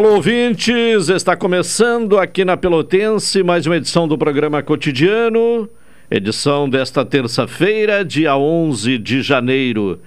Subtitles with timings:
[0.00, 1.10] Alô, ouvintes!
[1.10, 5.68] Está começando aqui na Pelotense mais uma edição do programa Cotidiano.
[6.10, 10.00] Edição desta terça-feira, dia 11 de janeiro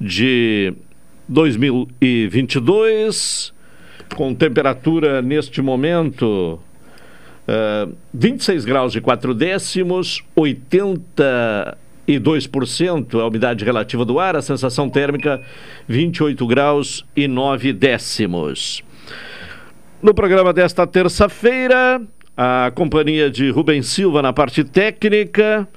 [0.00, 0.72] de
[1.28, 3.52] 2022,
[4.14, 6.60] com temperatura neste momento
[7.48, 15.42] uh, 26 graus e 4 décimos, 82% a umidade relativa do ar, a sensação térmica
[15.88, 18.84] 28 graus e 9 décimos.
[20.02, 22.02] No programa desta terça-feira,
[22.36, 25.68] a companhia de Rubens Silva na parte técnica,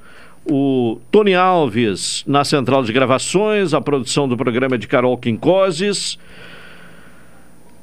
[0.50, 6.18] o Tony Alves na central de gravações, a produção do programa é de Carol Quincoses,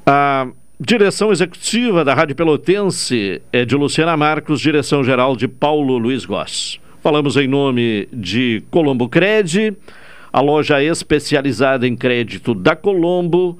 [0.05, 6.25] a direção executiva da Rádio Pelotense é de Luciana Marcos, direção geral de Paulo Luiz
[6.25, 6.77] Goss.
[7.01, 9.77] Falamos em nome de Colombo Cred,
[10.33, 13.57] a loja especializada em crédito da Colombo,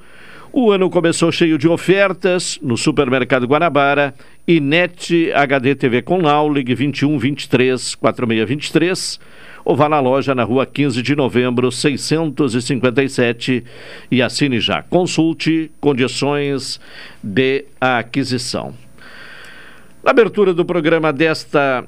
[0.54, 4.14] o ano começou cheio de ofertas no Supermercado Guanabara
[4.48, 9.20] e NET HD TV com Naulig 21 23 4623
[9.66, 13.64] ou vá na loja na rua 15 de novembro 657
[14.12, 14.84] e assine já.
[14.84, 16.80] Consulte condições
[17.24, 18.76] de aquisição.
[20.04, 21.84] Na abertura do programa desta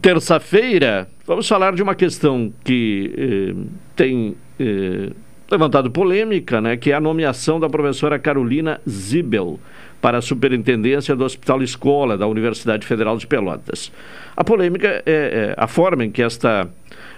[0.00, 3.54] terça-feira, vamos falar de uma questão que eh,
[3.94, 4.36] tem.
[4.58, 5.10] Eh,
[5.50, 9.60] levantado polêmica, né, que é a nomeação da professora Carolina Zibel
[10.00, 13.92] para a superintendência do Hospital Escola da Universidade Federal de Pelotas.
[14.36, 16.68] A polêmica é, é a forma em que esta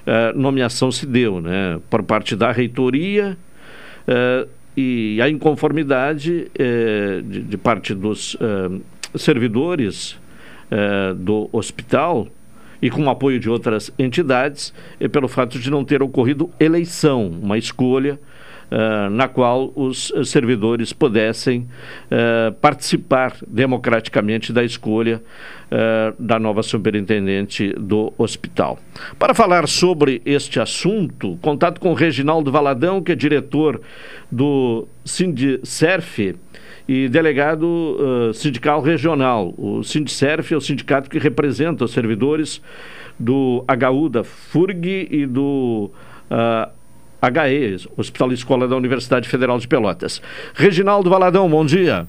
[0.07, 3.37] é, nomeação se deu, né, por parte da reitoria
[4.07, 4.47] é,
[4.77, 8.37] e a inconformidade é, de, de, parte dos
[9.17, 10.17] servidores
[11.17, 12.29] do hospital
[12.81, 14.73] e com o apoio de outras entidades,
[15.13, 18.19] pelo fato de não ter ocorrido eleição, uma escolha
[18.71, 21.69] uh, na qual os servidores pudessem
[22.11, 25.23] uh, participar democraticamente da escolha
[25.71, 28.79] uh, da nova superintendente do hospital.
[29.19, 33.81] Para falar sobre este assunto, contato com Reginaldo Valadão, que é diretor
[34.31, 36.37] do Sindicerf,
[36.89, 39.53] e delegado uh, sindical regional.
[39.59, 42.63] O Sindicerf é o sindicato que representa os servidores
[43.19, 45.91] do HU, da FURG e do
[46.31, 46.78] uh,
[47.23, 50.23] HE, Hospital Escola da Universidade Federal de Pelotas.
[50.55, 52.07] Reginaldo Valadão, bom dia.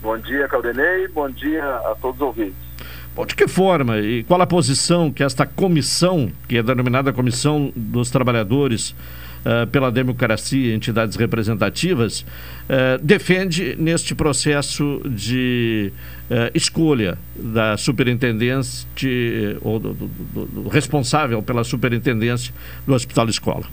[0.00, 1.08] Bom dia, Caldenei.
[1.08, 2.68] Bom dia a todos os ouvintes.
[3.14, 7.72] Bom, de que forma e qual a posição que esta comissão, que é denominada Comissão
[7.74, 8.94] dos Trabalhadores,
[9.44, 15.92] uh, pela democracia e entidades representativas, uh, defende neste processo de
[16.30, 18.86] uh, escolha da superintendente
[19.62, 22.54] ou do, do, do, do, responsável pela superintendência
[22.86, 23.64] do Hospital Escola?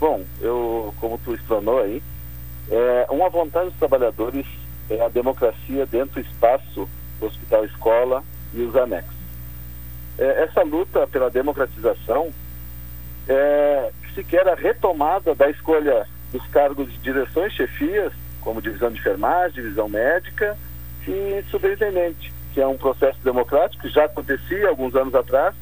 [0.00, 2.02] Bom, eu, como tu explanou aí,
[2.70, 4.46] é, uma vontade dos trabalhadores
[4.90, 6.88] é a democracia dentro do espaço
[7.18, 9.14] do Hospital Escola e os anexos.
[10.18, 12.30] É, essa luta pela democratização
[13.28, 18.98] é, se quer a retomada da escolha dos cargos de direções chefias, como divisão de
[18.98, 20.56] enfermagem, divisão médica
[21.06, 25.54] e superintendente, que é um processo democrático que já acontecia alguns anos atrás,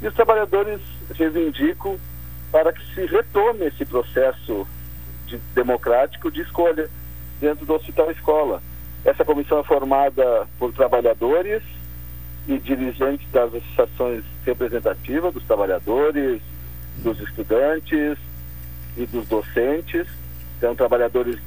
[0.00, 0.80] e os trabalhadores
[1.14, 1.96] reivindicam
[2.52, 4.68] para que se retome esse processo
[5.26, 6.88] de, democrático de escolha
[7.40, 8.62] dentro do hospital escola.
[9.04, 11.62] Essa comissão é formada por trabalhadores
[12.46, 16.42] e dirigentes das associações representativas dos trabalhadores,
[16.98, 18.18] dos estudantes
[18.96, 20.06] e dos docentes.
[20.60, 21.40] São trabalhadores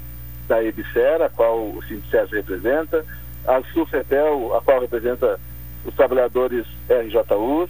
[0.47, 3.05] da EBSER, a qual o Sindicer representa,
[3.47, 5.39] a SUFEPEL, a qual representa
[5.85, 7.69] os trabalhadores RJUs,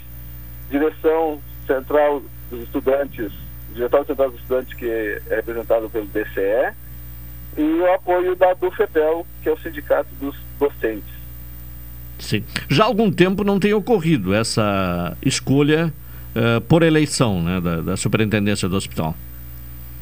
[0.70, 3.32] Direção Central dos Estudantes,
[3.74, 6.74] Diretório Central dos Estudantes, que é representado pelo DCE,
[7.58, 11.16] e o apoio da DUFEPEL, que é o Sindicato dos Docentes.
[12.20, 12.44] Sim.
[12.70, 15.94] Já há algum tempo não tem ocorrido essa escolha
[16.36, 19.16] uh, por eleição né, da, da, superintendência do hospital.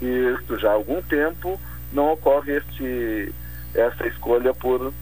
[0.02, 1.60] Isso, já há algum tempo
[1.92, 3.34] não ocorre este,
[3.74, 4.94] essa escolha por,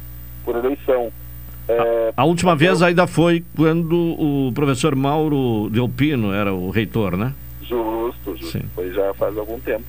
[0.46, 1.12] por eleição.
[1.68, 7.34] É, a, última vez ainda foi quando o professor Mauro Delpino era o reitor, né?
[7.62, 8.58] Justo, justo.
[8.58, 8.63] Sim.
[8.75, 9.86] Foi já faz algum tempo.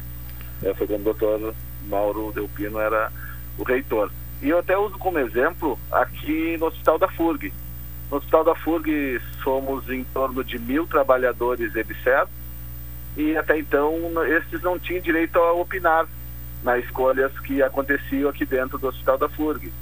[0.62, 1.54] É, foi quando o doutor
[1.88, 3.10] Mauro Delpino era
[3.58, 4.10] o reitor.
[4.42, 7.52] E eu até uso como exemplo aqui no Hospital da FURG.
[8.10, 12.26] No Hospital da FURG somos em torno de mil trabalhadores EBSER
[13.16, 13.94] e até então
[14.26, 16.06] esses não tinham direito a opinar
[16.62, 19.72] nas escolhas que aconteciam aqui dentro do Hospital da FURG.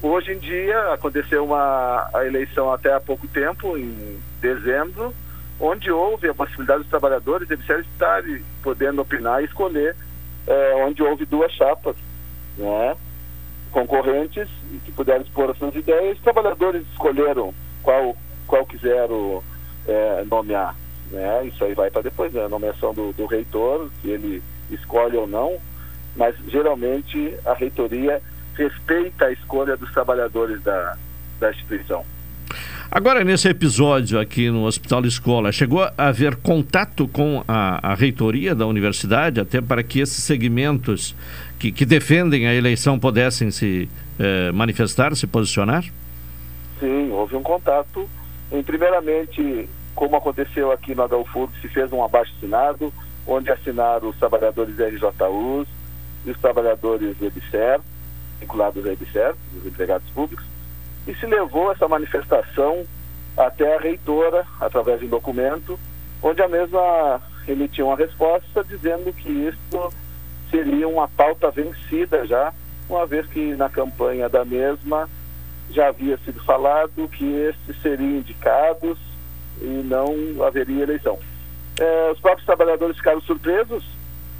[0.00, 5.12] Hoje em dia aconteceu uma a eleição até há pouco tempo, em dezembro,
[5.58, 9.96] onde houve a possibilidade dos trabalhadores EBSER estarem podendo opinar e escolher,
[10.46, 11.96] é, onde houve duas chapas,
[12.56, 12.96] né?
[13.72, 14.48] concorrentes
[14.84, 16.16] que puderam expor as suas ideias.
[16.16, 17.52] Os trabalhadores escolheram
[17.82, 18.16] qual,
[18.46, 19.42] qual quiseram
[19.86, 20.76] é, nomear.
[21.10, 21.46] Né?
[21.46, 22.44] Isso aí vai para depois, né?
[22.44, 25.58] a nomeação do, do reitor, se ele escolhe ou não,
[26.14, 28.22] mas geralmente a reitoria
[28.62, 30.96] respeita a escolha dos trabalhadores da,
[31.40, 32.04] da instituição.
[32.90, 38.54] Agora, nesse episódio aqui no Hospital Escola, chegou a haver contato com a, a reitoria
[38.54, 41.14] da universidade, até para que esses segmentos
[41.58, 45.84] que, que defendem a eleição pudessem se eh, manifestar, se posicionar?
[46.80, 48.08] Sim, houve um contato.
[48.50, 52.90] Em, primeiramente, como aconteceu aqui no Adalfurg, se fez um abaixo-assinado,
[53.26, 55.68] onde assinaram os trabalhadores RJUs
[56.24, 57.80] e os trabalhadores do EBSER,
[58.40, 60.44] vinculados ao EBSER, os empregados públicos,
[61.06, 62.86] e se levou essa manifestação
[63.36, 65.78] até a reitora, através de um documento,
[66.22, 69.92] onde a mesma emitiu uma resposta dizendo que isso
[70.50, 72.52] seria uma pauta vencida já,
[72.88, 75.08] uma vez que na campanha da mesma
[75.70, 78.98] já havia sido falado que estes seriam indicados
[79.60, 81.18] e não haveria eleição.
[81.78, 83.84] É, os próprios trabalhadores ficaram surpresos,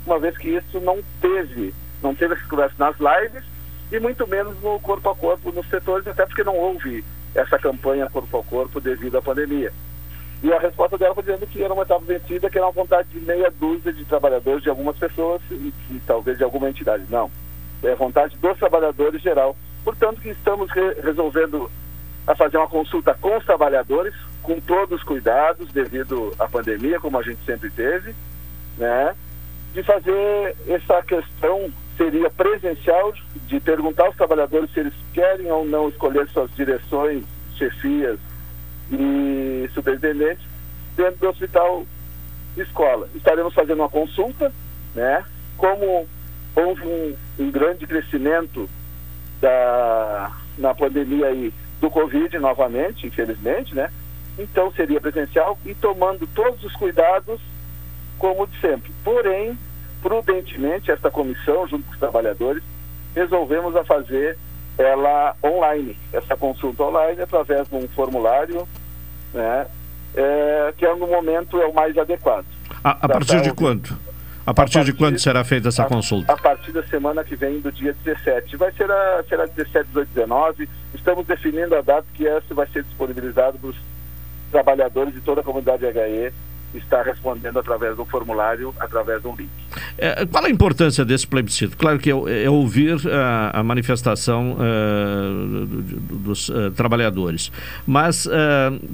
[0.07, 3.45] uma vez que isso não teve, não teve essa conversa nas lives
[3.91, 7.05] e muito menos no corpo a corpo nos setores, até porque não houve
[7.35, 9.73] essa campanha corpo a corpo devido à pandemia.
[10.43, 13.09] E a resposta dela foi dizendo que era uma etapa vencida, que era uma vontade
[13.09, 17.05] de meia dúzia de trabalhadores, de algumas pessoas e, e talvez de alguma entidade.
[17.09, 17.31] Não.
[17.83, 19.57] É vontade dos trabalhadores geral.
[19.85, 21.71] Portanto, que estamos re resolvendo
[22.27, 27.19] a fazer uma consulta com os trabalhadores, com todos os cuidados devido à pandemia, como
[27.19, 28.15] a gente sempre teve,
[28.77, 29.15] né?
[29.73, 33.13] De fazer essa questão seria presencial,
[33.49, 37.25] de perguntar aos trabalhadores se eles querem ou não escolher suas direções,
[37.57, 38.19] chefias
[38.91, 40.47] e superintendentes
[40.97, 41.85] dentro do hospital
[42.57, 43.09] escola.
[43.15, 44.53] Estaremos fazendo uma consulta,
[44.95, 45.25] né?
[45.57, 46.07] Como
[46.55, 48.71] houve um, um grande crescimento
[49.41, 53.91] da, na pandemia aí do Covid novamente, infelizmente, né?
[54.39, 57.41] Então seria presencial e tomando todos os cuidados
[58.19, 58.93] como de sempre.
[59.05, 59.59] Porém,
[60.03, 62.63] prudentemente, esta comissão, junto com os trabalhadores,
[63.15, 64.37] resolvemos a fazer
[64.79, 68.67] ela online, essa consulta online através de um formulário,
[69.35, 69.67] né,
[70.15, 72.47] é, que é, no momento é o mais adequado.
[72.83, 73.99] A, a partir de quanto?
[74.47, 76.33] A partir, a partir de quando será feita essa a, consulta?
[76.33, 78.57] A partir da semana que vem, do dia 17.
[78.57, 80.69] Vai ser a, será 17, 18, 19.
[80.95, 83.77] Estamos definindo a data que essa vai ser disponibilizado para os
[84.51, 86.33] trabalhadores de toda a comunidade HE
[86.75, 89.49] está respondendo através do formulário, através do link.
[89.97, 91.77] É, qual a importância desse plebiscito?
[91.77, 97.51] Claro que é, é ouvir a, a manifestação uh, dos uh, trabalhadores,
[97.87, 98.31] mas uh,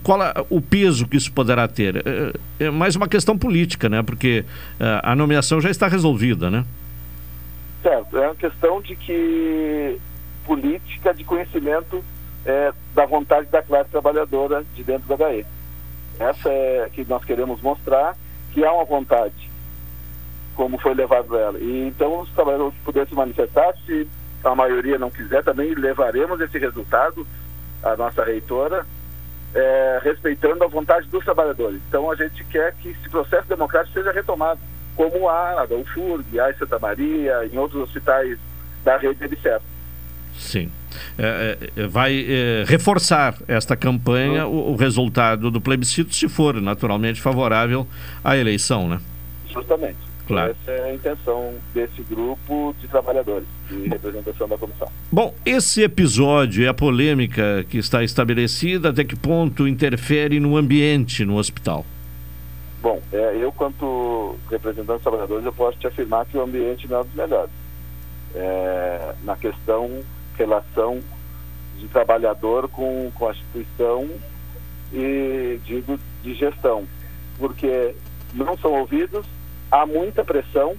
[0.02, 1.97] qual a, o peso que isso poderá ter?
[2.07, 4.02] É, é mais uma questão política, né?
[4.02, 4.45] Porque
[5.02, 6.64] a nomeação já está resolvida, né?
[7.83, 9.99] Certo, é uma questão de que
[10.47, 12.02] política de conhecimento
[12.45, 15.45] é, da vontade da classe trabalhadora de dentro da HE.
[16.18, 18.16] Essa é que nós queremos mostrar
[18.52, 19.50] que há uma vontade,
[20.54, 21.59] como foi levado ela.
[21.59, 24.09] E então os trabalhadores puderem se manifestar, se
[24.44, 27.26] a maioria não quiser, também levaremos esse resultado
[27.83, 28.87] à nossa reitora,
[29.54, 31.80] é, respeitando a vontade dos trabalhadores.
[31.88, 34.61] Então a gente quer que esse processo democrático seja retomado,
[34.94, 38.38] como há na há em Santa Maria, em outros hospitais
[38.85, 39.61] da rede, etc.
[40.37, 40.71] Sim.
[41.19, 47.21] É, é, vai é, reforçar esta campanha o, o, resultado do plebiscito, se for naturalmente
[47.21, 47.87] favorável
[48.23, 49.01] à eleição, né?
[49.53, 49.99] Justamente.
[50.27, 50.53] Claro.
[50.53, 54.89] Essa é a intenção desse grupo de trabalhadores, de representação da comissão.
[55.13, 61.25] Bom, esse episódio e a polêmica que está estabelecida, até que ponto interfere no ambiente
[61.25, 61.85] no hospital?
[62.85, 67.01] Bom, é, eu, quanto representante dos trabalhadores, eu posso te afirmar que o ambiente não
[67.01, 67.51] é dos melhores.
[68.35, 69.91] É, na questão,
[70.37, 71.00] relação
[71.79, 74.09] de trabalhador com, com a instituição
[74.93, 76.87] e, digo, de gestão.
[77.38, 77.95] Porque
[78.33, 79.26] não são ouvidos,
[79.71, 80.76] há muita pressão,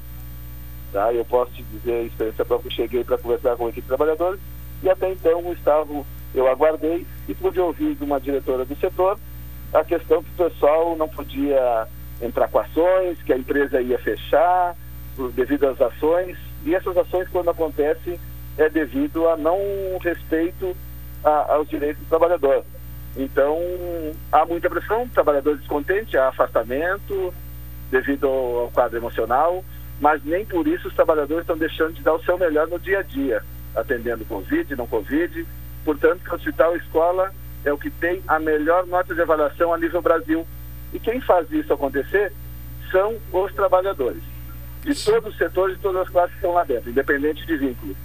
[0.91, 1.13] tá?
[1.13, 4.39] eu posso te dizer a experiência própria, cheguei para conversar com a equipe de trabalhadores
[4.83, 9.17] e até então estava, eu aguardei e pude ouvir de uma diretora do setor
[9.73, 11.87] a questão que o pessoal não podia
[12.21, 14.75] entrar com ações, que a empresa ia fechar
[15.33, 18.19] devido às ações, e essas ações quando acontecem
[18.57, 19.59] é devido a não
[20.01, 20.75] respeito
[21.23, 22.63] a, aos direitos do trabalhador.
[23.17, 23.57] Então,
[24.31, 27.33] há muita pressão, trabalhadores descontentes, há afastamento,
[27.89, 29.63] devido ao quadro emocional,
[29.99, 32.99] mas nem por isso os trabalhadores estão deixando de dar o seu melhor no dia
[32.99, 33.41] a dia,
[33.75, 35.45] atendendo Covid, não Covid.
[35.85, 37.31] Portanto, que o hospital escola
[37.63, 40.45] é o que tem a melhor nota de avaliação a nível Brasil.
[40.93, 42.33] E quem faz isso acontecer
[42.91, 44.21] são os trabalhadores.
[44.83, 47.95] De todos os setores, de todas as classes que estão lá dentro, independente de vínculo.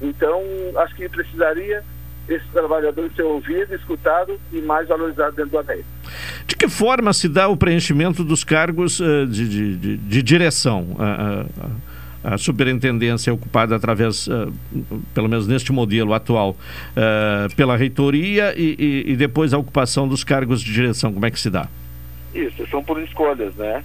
[0.00, 0.42] Então,
[0.76, 1.82] acho que precisaria
[2.28, 5.84] esse trabalhador ser ouvido, escutado e mais valorizado dentro do ADEI.
[6.46, 10.96] De que forma se dá o preenchimento dos cargos uh, de, de, de, de, direção?
[10.98, 11.46] A,
[12.24, 14.52] a, a, superintendência é ocupada através, uh,
[15.14, 20.24] pelo menos neste modelo atual, uh, pela reitoria e, e, e, depois a ocupação dos
[20.24, 21.12] cargos de direção.
[21.12, 21.68] Como é que se dá?
[22.34, 23.82] Isso, são por escolhas, né?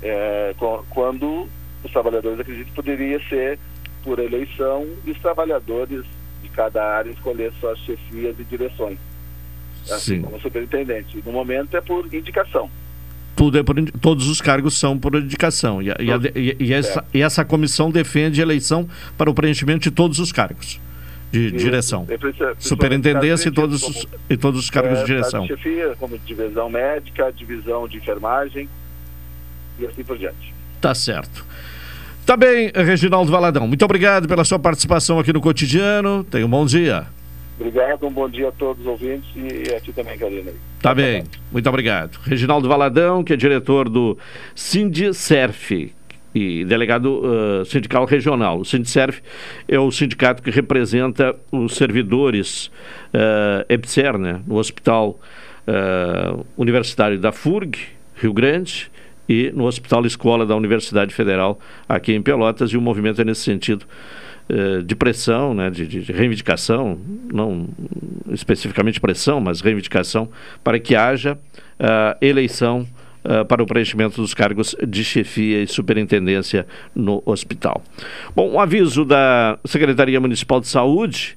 [0.00, 0.54] É,
[0.90, 1.48] quando
[1.82, 3.58] os trabalhadores acreditam que poderia ser
[4.02, 6.04] por eleição e os trabalhadores
[6.58, 8.98] cada área escolher suas chefias e direções.
[9.88, 10.22] Assim Sim.
[10.22, 11.22] como superintendente.
[11.24, 12.68] No momento é por indicação.
[13.36, 15.80] Tudo é por, todos os cargos são por indicação.
[15.80, 19.92] E, e, a, e, e, essa, e, essa, comissão defende eleição para o preenchimento de
[19.92, 20.80] todos os cargos
[21.30, 22.04] de direção.
[22.58, 25.42] Superintendência e todos, os, e todos os cargos é, de direção.
[25.42, 28.68] De chefia, como divisão médica, divisão de enfermagem
[29.78, 30.52] e assim por diante.
[30.80, 31.46] Tá certo.
[32.28, 33.66] Tá bem, Reginaldo Valadão.
[33.66, 36.22] Muito obrigado pela sua participação aqui no Cotidiano.
[36.24, 37.06] Tenha um bom dia.
[37.58, 40.52] Obrigado, um bom dia a todos os ouvintes e a ti também, Karina.
[40.82, 42.18] Tá bem, muito obrigado.
[42.22, 44.18] Reginaldo Valadão, que é diretor do
[44.54, 45.90] Sindicerf
[46.34, 48.60] e delegado uh, sindical regional.
[48.60, 49.22] O Sindicerf
[49.66, 52.66] é o sindicato que representa os servidores
[53.14, 55.18] uh, né, no Hospital
[55.66, 57.78] uh, Universitário da FURG,
[58.16, 58.90] Rio Grande,
[59.28, 61.58] e no Hospital Escola da Universidade Federal
[61.88, 63.84] aqui em Pelotas, e o movimento é nesse sentido
[64.50, 66.98] eh, de pressão, né, de, de, reivindicação,
[67.30, 67.68] não
[68.30, 70.30] especificamente pressão, mas reivindicação
[70.64, 72.86] para que haja uh, eleição
[73.26, 77.82] uh, para o preenchimento dos cargos de chefia e superintendência no hospital.
[78.34, 81.36] Bom, um aviso da Secretaria Municipal de Saúde.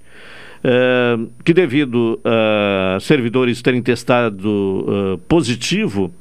[0.64, 6.14] Uh, que devido a servidores terem testado positivo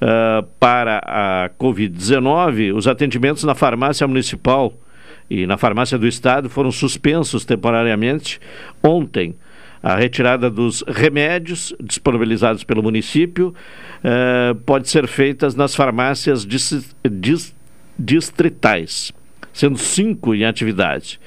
[0.00, 4.72] uh, para a Covid-19, os atendimentos na farmácia municipal
[5.30, 8.40] e na farmácia do estado foram suspensos temporariamente
[8.82, 9.34] ontem.
[9.80, 13.54] A retirada dos remédios disponibilizados pelo município
[14.02, 17.54] uh, pode ser feita nas farmácias dis, dis,
[17.96, 19.12] distritais,
[19.52, 21.20] sendo cinco em atividade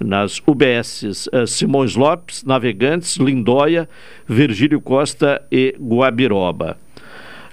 [0.00, 3.88] nas UBSs uh, Simões Lopes, Navegantes, Lindóia,
[4.26, 6.76] Virgílio Costa e Guabiroba.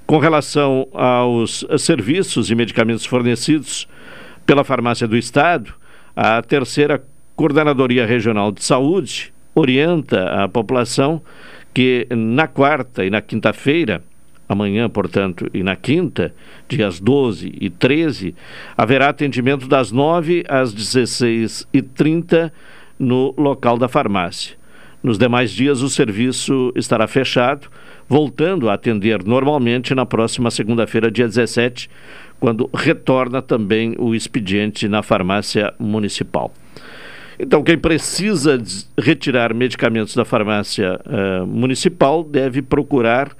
[0.10, 3.88] Com relação aos serviços e medicamentos fornecidos
[4.44, 5.72] pela Farmácia do Estado,
[6.16, 7.04] a terceira
[7.36, 11.22] Coordenadoria Regional de Saúde orienta a população
[11.72, 14.04] que na quarta e na quinta-feira,
[14.50, 16.34] amanhã, portanto, e na quinta,
[16.68, 18.34] dias 12 e 13,
[18.76, 22.52] haverá atendimento das 9 às 16h30
[22.98, 24.59] no local da farmácia.
[25.02, 27.70] Nos demais dias, o serviço estará fechado,
[28.08, 31.90] voltando a atender normalmente na próxima segunda-feira, dia 17,
[32.38, 36.54] quando retorna também o expediente na farmácia municipal.
[37.40, 38.62] Então, quem precisa
[39.00, 43.32] retirar medicamentos da farmácia uh, municipal deve procurar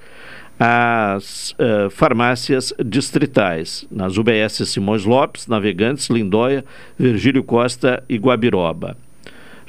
[0.58, 6.64] as uh, farmácias distritais, nas UBS Simões Lopes, Navegantes, Lindóia,
[6.98, 8.96] Virgílio Costa e Guabiroba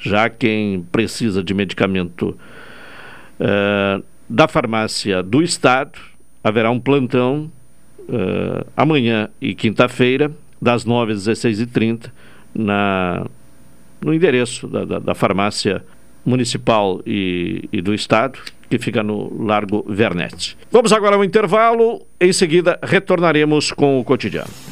[0.02, 2.36] já quem precisa de medicamento
[3.40, 5.98] uh, da farmácia do Estado,
[6.42, 7.50] haverá um plantão
[8.00, 12.10] uh, amanhã e quinta-feira, das 9 às 16h30,
[12.54, 13.26] na,
[14.00, 15.84] no endereço da, da, da farmácia
[16.24, 20.56] municipal e, e, do Estado, que fica no Largo Vernete.
[20.70, 24.71] Vamos agora ao intervalo, em seguida retornaremos com o cotidiano.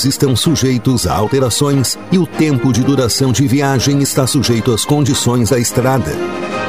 [0.05, 5.49] estão sujeitos a alterações e o tempo de duração de viagem está sujeito às condições
[5.49, 6.11] da estrada.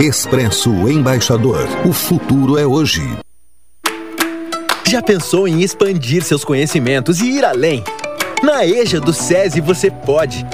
[0.01, 1.69] Expresso Embaixador.
[1.85, 3.03] O futuro é hoje.
[4.89, 7.83] Já pensou em expandir seus conhecimentos e ir além?
[8.43, 10.45] Na EJA do SESI você pode.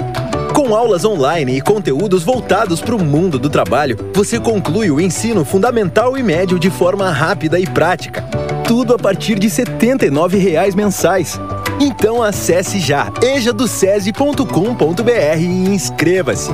[0.59, 5.45] Com aulas online e conteúdos voltados para o mundo do trabalho, você conclui o ensino
[5.45, 8.23] fundamental e médio de forma rápida e prática.
[8.67, 11.39] Tudo a partir de R$ 79,00 mensais.
[11.79, 16.51] Então acesse já ejadocese.com.br e inscreva-se.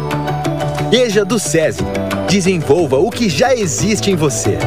[0.91, 1.83] EJA do SESI.
[2.29, 4.59] Desenvolva o que já existe em você.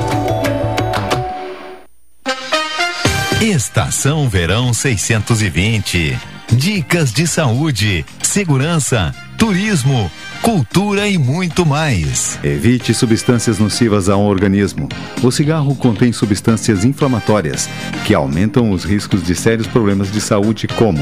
[3.41, 6.19] Estação Verão 620.
[6.51, 10.11] Dicas de saúde, segurança, turismo,
[10.43, 12.37] cultura e muito mais.
[12.43, 14.89] Evite substâncias nocivas ao organismo.
[15.23, 17.71] O cigarro contém substâncias inflamatórias
[18.05, 20.99] que aumentam os riscos de sérios problemas de saúde, como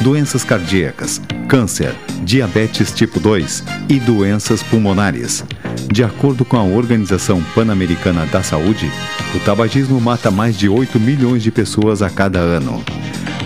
[0.00, 5.42] doenças cardíacas, câncer, diabetes tipo 2 e doenças pulmonares.
[5.90, 8.92] De acordo com a Organização Pan-Americana da Saúde,
[9.34, 12.84] o tabagismo mata mais de 8 milhões de pessoas a cada ano.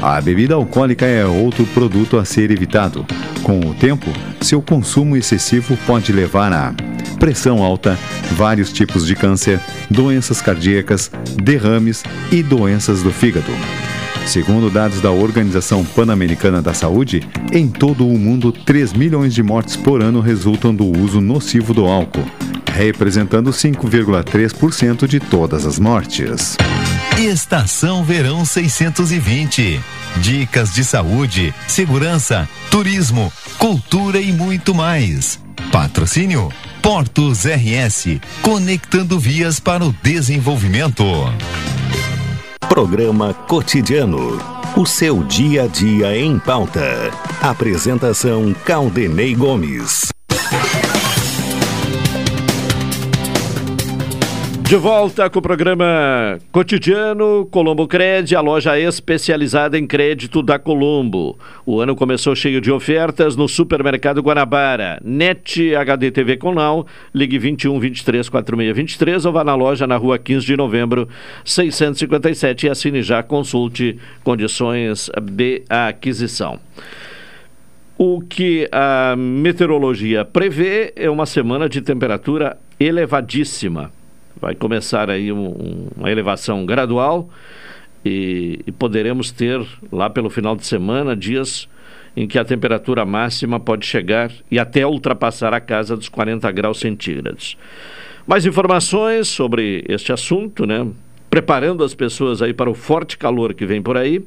[0.02, 3.06] A bebida alcoólica é outro produto a ser evitado.
[3.44, 4.10] Com o tempo,
[4.40, 6.74] seu consumo excessivo pode levar a
[7.20, 7.96] pressão alta,
[8.32, 11.08] vários tipos de câncer, doenças cardíacas,
[11.40, 13.52] derrames e doenças do fígado.
[14.26, 19.76] Segundo dados da Organização Pan-Americana da Saúde, em todo o mundo, 3 milhões de mortes
[19.76, 22.26] por ano resultam do uso nocivo do álcool,
[22.72, 26.56] representando 5,3% de todas as mortes.
[27.18, 29.80] Estação Verão 620.
[30.18, 35.38] Dicas de saúde, segurança, turismo, cultura e muito mais.
[35.70, 36.50] Patrocínio
[36.82, 41.04] Portos RS, conectando vias para o desenvolvimento.
[42.68, 44.40] Programa Cotidiano.
[44.76, 47.10] O seu dia a dia em pauta.
[47.40, 50.08] Apresentação Caldenei Gomes.
[54.62, 61.38] De volta com o programa cotidiano Colombo Cred, a loja especializada em crédito da Colombo.
[61.66, 64.98] O ano começou cheio de ofertas no supermercado Guanabara.
[65.04, 70.18] NET HD TV Conal, ligue 21 23 46 23 ou vá na loja na rua
[70.18, 71.08] 15 de novembro
[71.44, 76.58] 657 e assine já, consulte condições de aquisição.
[77.98, 83.90] O que a meteorologia prevê é uma semana de temperatura elevadíssima
[84.42, 87.30] vai começar aí um, uma elevação gradual
[88.04, 91.68] e, e, poderemos ter lá pelo final de semana dias
[92.16, 96.80] em que a temperatura máxima pode chegar e até ultrapassar a casa dos 40 graus
[96.80, 97.56] centígrados.
[98.26, 100.88] Mais informações sobre este assunto, né?
[101.30, 104.26] Preparando as pessoas aí para o forte calor que vem por aí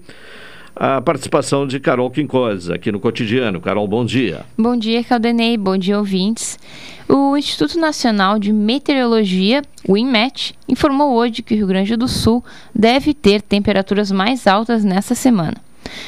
[0.76, 3.62] a participação de Carol Quincoses aqui no Cotidiano.
[3.62, 4.46] Carol, bom dia.
[4.58, 5.58] Bom dia, Caldenei.
[5.58, 6.60] Bom dia, ouvintes.
[7.08, 12.44] O Instituto Nacional de Meteorologia, o INMET, informou hoje que o Rio Grande do Sul
[12.74, 15.56] deve ter temperaturas mais altas nesta semana.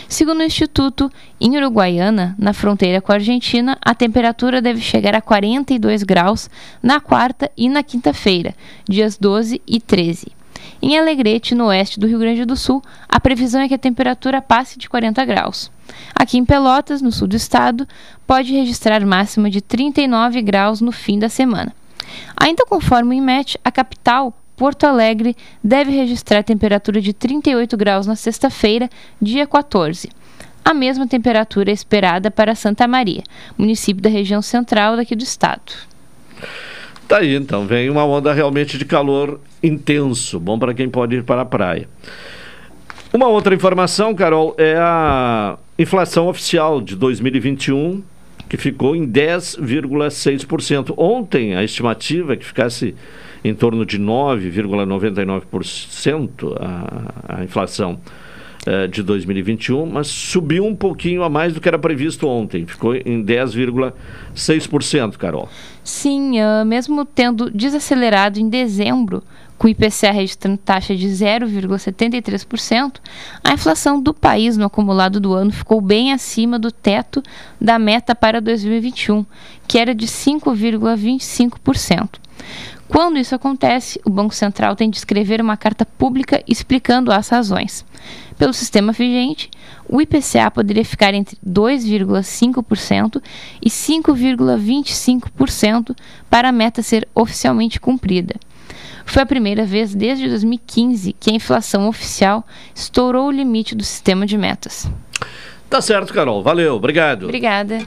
[0.10, 5.22] Segundo o Instituto, em Uruguaiana, na fronteira com a Argentina, a temperatura deve chegar a
[5.22, 6.50] 42 graus
[6.82, 8.56] na quarta e na quinta-feira,
[8.90, 10.37] dias 12 e 13.
[10.82, 14.42] Em Alegrete, no oeste do Rio Grande do Sul, a previsão é que a temperatura
[14.42, 15.72] passe de 40 graus.
[16.14, 17.88] Aqui em Pelotas, no sul do estado,
[18.26, 21.74] pode registrar máxima de 39 graus no fim da semana.
[22.36, 28.16] Ainda conforme o IMET, a capital Porto Alegre deve registrar temperatura de 38 graus na
[28.16, 28.90] sexta-feira,
[29.22, 30.10] dia 14.
[30.66, 33.24] A mesma temperatura esperada para Santa Maria,
[33.58, 35.72] município da região central daqui do estado.
[37.08, 41.24] Tá aí, então, vem uma onda realmente de calor intenso, bom para quem pode ir
[41.24, 41.88] para a praia.
[43.14, 48.04] Uma outra informação, Carol, é a inflação oficial de 2021,
[48.50, 50.94] que ficou em 10,6%.
[50.98, 52.94] Ontem a estimativa é que ficasse
[53.42, 58.02] em torno de 9,99% a, a inflação
[58.70, 62.66] eh, de 2021, mas subiu um pouquinho a mais do que era previsto ontem.
[62.66, 65.48] Ficou em 10,6%, Carol.
[65.82, 69.24] Sim, uh, mesmo tendo desacelerado em dezembro,
[69.58, 72.96] com o IPCA registrando taxa de 0,73%,
[73.42, 77.24] a inflação do país no acumulado do ano ficou bem acima do teto
[77.62, 79.26] da meta para 2021,
[79.66, 82.20] que era de 5,25%.
[82.88, 87.86] Quando isso acontece, o Banco Central tem de escrever uma carta pública explicando as razões.
[88.38, 89.50] Pelo sistema vigente,
[89.90, 93.22] o IPCA poderia ficar entre 2,5%
[93.62, 95.96] e 5,25%
[96.30, 98.36] para a meta ser oficialmente cumprida.
[99.06, 102.46] Foi a primeira vez desde 2015 que a inflação oficial
[102.76, 104.92] estourou o limite do sistema de metas.
[105.70, 106.44] Tá certo, Carol.
[106.44, 107.24] Valeu, obrigado.
[107.24, 107.80] Obrigada.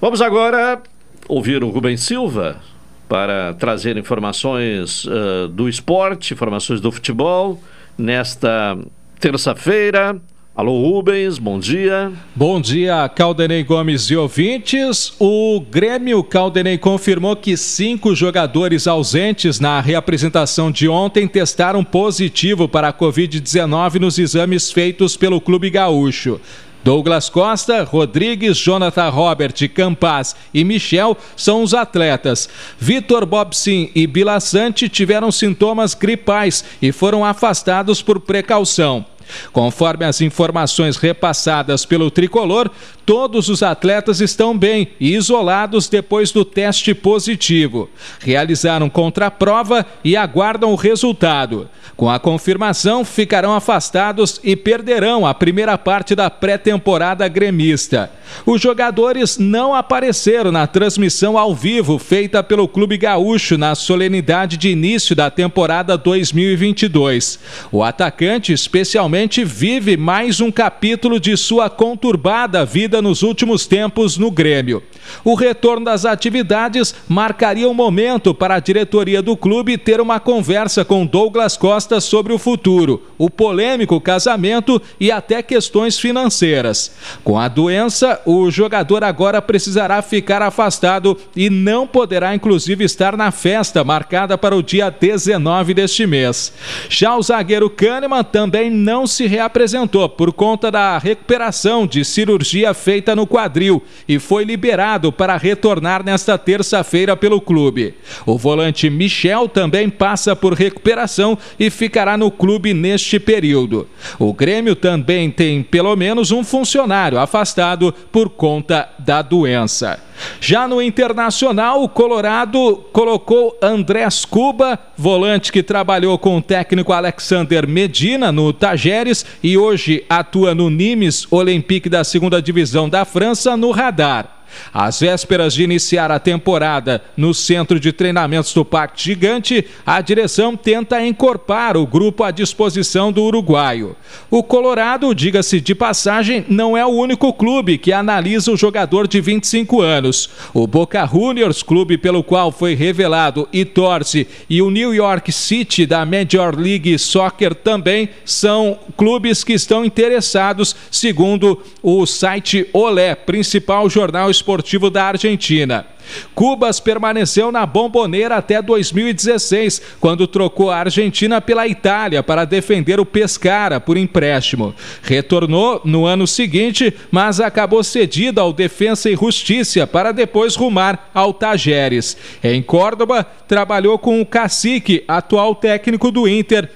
[0.00, 0.80] Vamos agora
[1.28, 2.60] ouvir o Rubens Silva
[3.08, 7.60] para trazer informações uh, do esporte, informações do futebol
[7.96, 8.76] nesta
[9.20, 10.20] terça-feira.
[10.56, 12.10] Alô Rubens, bom dia.
[12.34, 15.12] Bom dia, Caldenei Gomes e ouvintes.
[15.20, 22.88] O Grêmio Caldenei confirmou que cinco jogadores ausentes na reapresentação de ontem testaram positivo para
[22.88, 26.40] a Covid-19 nos exames feitos pelo Clube Gaúcho.
[26.86, 32.48] Douglas Costa, Rodrigues, Jonathan Robert, Campaz e Michel são os atletas.
[32.78, 39.04] Vitor Bobsin e Bilassante tiveram sintomas gripais e foram afastados por precaução.
[39.52, 42.70] Conforme as informações repassadas pelo tricolor,
[43.04, 47.88] todos os atletas estão bem e isolados depois do teste positivo.
[48.20, 51.68] Realizaram contraprova e aguardam o resultado.
[51.96, 58.10] Com a confirmação, ficarão afastados e perderão a primeira parte da pré-temporada gremista.
[58.44, 64.68] Os jogadores não apareceram na transmissão ao vivo feita pelo Clube Gaúcho na solenidade de
[64.68, 67.38] início da temporada 2022.
[67.72, 74.30] O atacante, especialmente, vive mais um capítulo de sua conturbada vida nos últimos tempos no
[74.30, 74.82] Grêmio.
[75.24, 80.84] O retorno das atividades marcaria um momento para a diretoria do clube ter uma conversa
[80.84, 86.94] com Douglas Costa sobre o futuro, o polêmico casamento e até questões financeiras.
[87.24, 93.30] Com a doença, o jogador agora precisará ficar afastado e não poderá, inclusive, estar na
[93.30, 96.52] festa marcada para o dia 19 deste mês.
[96.90, 103.14] Já o zagueiro Kahneman também não se reapresentou por conta da recuperação de cirurgia feita
[103.14, 107.94] no quadril e foi liberado para retornar nesta terça-feira pelo clube.
[108.24, 113.88] O volante Michel também passa por recuperação e ficará no clube neste período.
[114.18, 120.05] O Grêmio também tem pelo menos um funcionário afastado por conta da doença.
[120.40, 127.66] Já no Internacional, o Colorado colocou Andrés Cuba, volante que trabalhou com o técnico Alexander
[127.66, 133.70] Medina no Tajeres e hoje atua no Nimes Olympique da segunda divisão da França, no
[133.70, 134.35] radar.
[134.72, 140.56] Às vésperas de iniciar a temporada no centro de treinamentos do Parque Gigante, a direção
[140.56, 143.96] tenta encorpar o grupo à disposição do uruguaio.
[144.30, 149.20] O Colorado, diga-se de passagem, não é o único clube que analisa o jogador de
[149.20, 150.30] 25 anos.
[150.52, 155.86] O Boca Juniors, clube pelo qual foi revelado e torce, e o New York City
[155.86, 163.88] da Major League Soccer também são clubes que estão interessados, segundo o site Olé, principal
[163.88, 165.86] jornal esportivo da Argentina.
[166.34, 173.06] Cubas permaneceu na bomboneira até 2016, quando trocou a Argentina pela Itália para defender o
[173.06, 174.74] Pescara por empréstimo.
[175.02, 181.32] Retornou no ano seguinte, mas acabou cedido ao Defensa e Justiça para depois rumar ao
[181.32, 182.16] Tajeres.
[182.42, 186.70] Em Córdoba, trabalhou com o Cacique, atual técnico do Inter,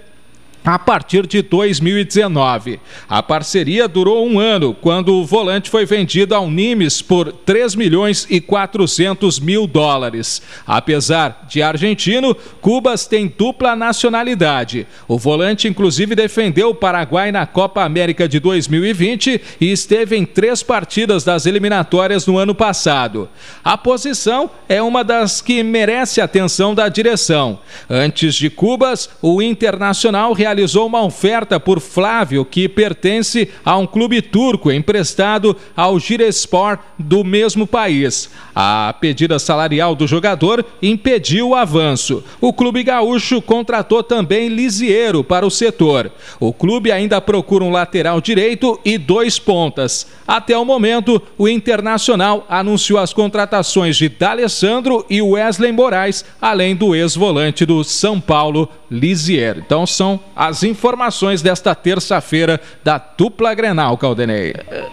[0.64, 2.80] a partir de 2019.
[3.08, 8.26] A parceria durou um ano, quando o volante foi vendido ao Nimes por 3 milhões
[8.30, 10.42] e 400 mil dólares.
[10.66, 14.86] Apesar de argentino, Cubas tem dupla nacionalidade.
[15.08, 20.62] O volante, inclusive, defendeu o Paraguai na Copa América de 2020 e esteve em três
[20.62, 23.28] partidas das eliminatórias no ano passado.
[23.64, 27.58] A posição é uma das que merece atenção da direção.
[27.88, 33.86] Antes de Cubas, o Internacional realizou realizou uma oferta por Flávio, que pertence a um
[33.86, 38.28] clube turco emprestado ao Girespor do mesmo país.
[38.54, 42.24] A pedida salarial do jogador impediu o avanço.
[42.40, 46.10] O clube gaúcho contratou também Lisiero para o setor.
[46.40, 50.08] O clube ainda procura um lateral direito e dois pontas.
[50.26, 56.92] Até o momento, o Internacional anunciou as contratações de D'Alessandro e Wesley Moraes, além do
[56.92, 59.62] ex-volante do São Paulo, Lisiero.
[59.64, 64.54] Então são as informações desta terça-feira da dupla Grenal, Caldenei.
[64.70, 64.86] É, é,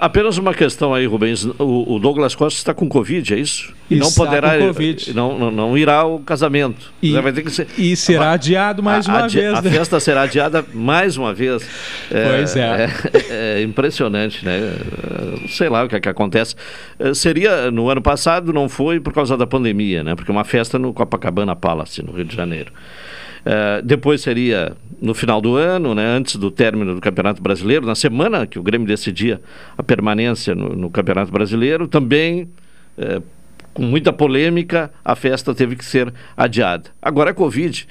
[0.00, 1.44] apenas uma questão aí, Rubens.
[1.58, 3.74] O, Douglas Costa está com Covid, é isso?
[3.90, 4.56] E não poderá.
[4.56, 5.12] COVID.
[5.12, 6.92] Não, não, não, irá ao casamento.
[7.02, 9.54] E, vai ter que ser, e será a, adiado mais a, uma adi, vez.
[9.54, 9.70] A né?
[9.72, 11.68] festa será adiada mais uma vez.
[12.08, 12.60] É, pois é.
[13.12, 13.58] é.
[13.58, 13.62] é.
[13.62, 14.72] impressionante, né?
[15.48, 16.54] Sei lá o que, é que acontece.
[17.12, 20.14] Seria, no ano passado, não foi por causa da pandemia, né?
[20.14, 22.70] Porque uma festa no Copacabana Palace, no Rio de Janeiro.
[23.44, 27.96] Uh, depois seria no final do ano, né, antes do término do Campeonato Brasileiro, na
[27.96, 29.40] semana que o Grêmio decidia
[29.76, 32.48] a permanência no, no Campeonato Brasileiro, também
[32.96, 33.22] uh,
[33.74, 36.90] com muita polêmica, a festa teve que ser adiada.
[37.00, 37.88] Agora a Covid.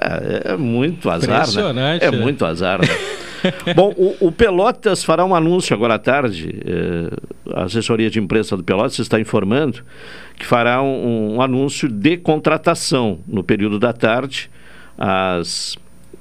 [0.00, 1.98] É, é muito azar, né?
[2.00, 2.88] É muito azar, né?
[3.74, 6.62] Bom, o, o, Pelotas fará um anúncio agora à tarde.
[6.64, 7.10] Eh,
[7.52, 9.82] a assessoria de imprensa do Pelotas está informando
[10.38, 14.50] que fará um, um anúncio de contratação no período da tarde
[14.98, 15.76] às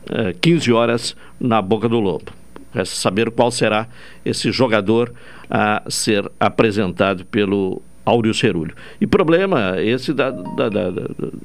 [0.09, 2.31] eh, 15 horas na Boca do Lobo.
[2.73, 3.87] Resta saber qual será
[4.25, 5.13] esse jogador
[5.49, 8.75] a ser apresentado pelo Áureo Cerulho.
[8.99, 10.89] E problema esse da, da, da,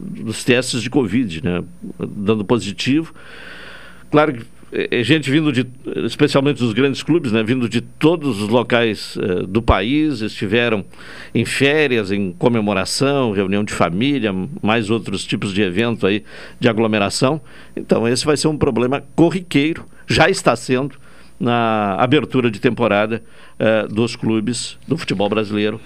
[0.00, 1.62] dos testes de Covid, né?
[1.98, 3.14] Dando positivo.
[4.10, 5.66] Claro que é, é gente vindo de,
[6.04, 10.84] especialmente dos grandes clubes, né, vindo de todos os locais uh, do país, estiveram
[11.34, 16.22] em férias, em comemoração, reunião de família, mais outros tipos de evento aí
[16.60, 17.40] de aglomeração.
[17.76, 20.96] Então esse vai ser um problema corriqueiro, já está sendo
[21.40, 23.22] na abertura de temporada
[23.60, 25.80] uh, dos clubes do futebol brasileiro,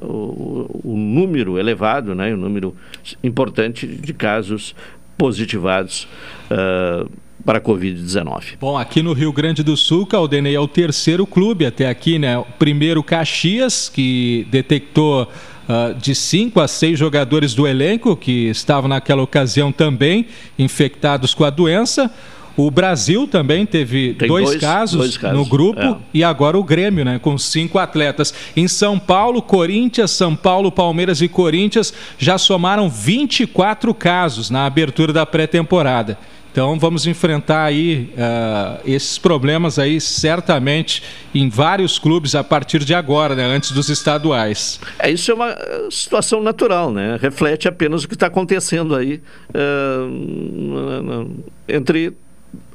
[0.00, 2.74] o, o, número elevado, né, o número
[3.22, 4.74] importante de casos
[5.18, 6.08] positivados.
[6.50, 7.10] Uh,
[7.48, 8.58] para a Covid-19.
[8.60, 12.36] Bom, aqui no Rio Grande do Sul, Caldenei é o terceiro clube até aqui, né?
[12.36, 18.86] O primeiro Caxias, que detectou uh, de cinco a seis jogadores do elenco que estavam
[18.86, 20.26] naquela ocasião também
[20.58, 22.10] infectados com a doença.
[22.54, 25.96] O Brasil também teve dois, dois, casos dois, casos no grupo é.
[26.12, 28.34] e agora o Grêmio, né, com cinco atletas.
[28.54, 35.14] Em São Paulo, Corinthians, São Paulo, Palmeiras e Corinthians já somaram 24 casos na abertura
[35.14, 36.18] da pré-temporada.
[36.50, 41.02] Então vamos enfrentar aí uh, esses problemas aí certamente
[41.34, 44.80] em vários clubes a partir de agora, né, antes dos estaduais.
[44.98, 45.56] É isso é uma
[45.90, 47.18] situação natural, né?
[47.20, 51.30] Reflete apenas o que está acontecendo aí uh,
[51.68, 52.14] entre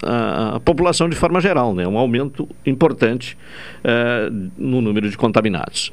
[0.03, 1.87] a, a, população de forma geral, né?
[1.87, 3.37] Um aumento importante
[3.79, 5.91] uh, no número de contaminados.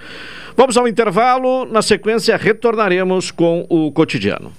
[0.56, 1.64] Vamos ao intervalo.
[1.64, 4.52] Na sequência retornaremos com o cotidiano.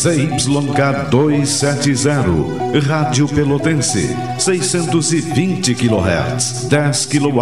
[0.00, 7.40] ZYK 270, Rádio Pelotense, 620 kHz, 10 kW,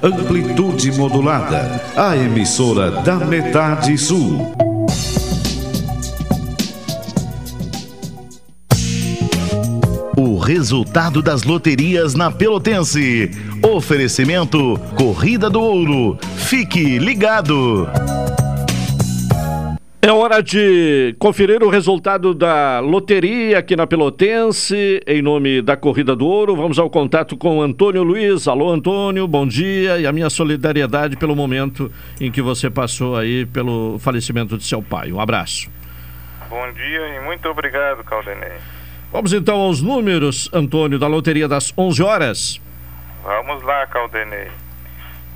[0.00, 4.50] amplitude modulada, a emissora da metade sul.
[10.16, 13.30] O resultado das loterias na Pelotense.
[13.62, 16.18] Oferecimento Corrida do Ouro.
[16.38, 17.86] Fique ligado.
[20.02, 26.16] É hora de conferir o resultado da loteria aqui na Pelotense, em nome da Corrida
[26.16, 26.56] do Ouro.
[26.56, 28.48] Vamos ao contato com Antônio Luiz.
[28.48, 33.44] Alô, Antônio, bom dia e a minha solidariedade pelo momento em que você passou aí
[33.44, 35.12] pelo falecimento de seu pai.
[35.12, 35.70] Um abraço.
[36.48, 38.56] Bom dia e muito obrigado, Caldenei.
[39.12, 42.60] Vamos então aos números, Antônio, da loteria das 11 horas.
[43.22, 44.48] Vamos lá, Caldenei.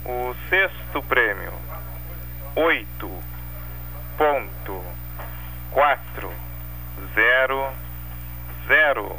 [0.07, 1.53] O sexto prêmio,
[2.57, 3.34] 8
[4.17, 4.83] ponto
[5.71, 6.33] quatro
[7.15, 7.73] zero,
[8.69, 9.17] zero.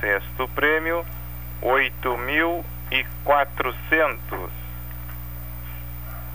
[0.00, 1.04] Sexto prêmio,
[1.62, 4.50] oito mil e quatrocentos.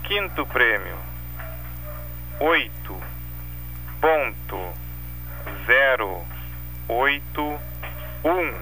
[0.02, 0.96] Quinto prêmio,
[2.40, 3.00] oito
[4.00, 4.74] ponto
[5.64, 6.26] zero
[6.88, 7.58] oito
[8.24, 8.54] um.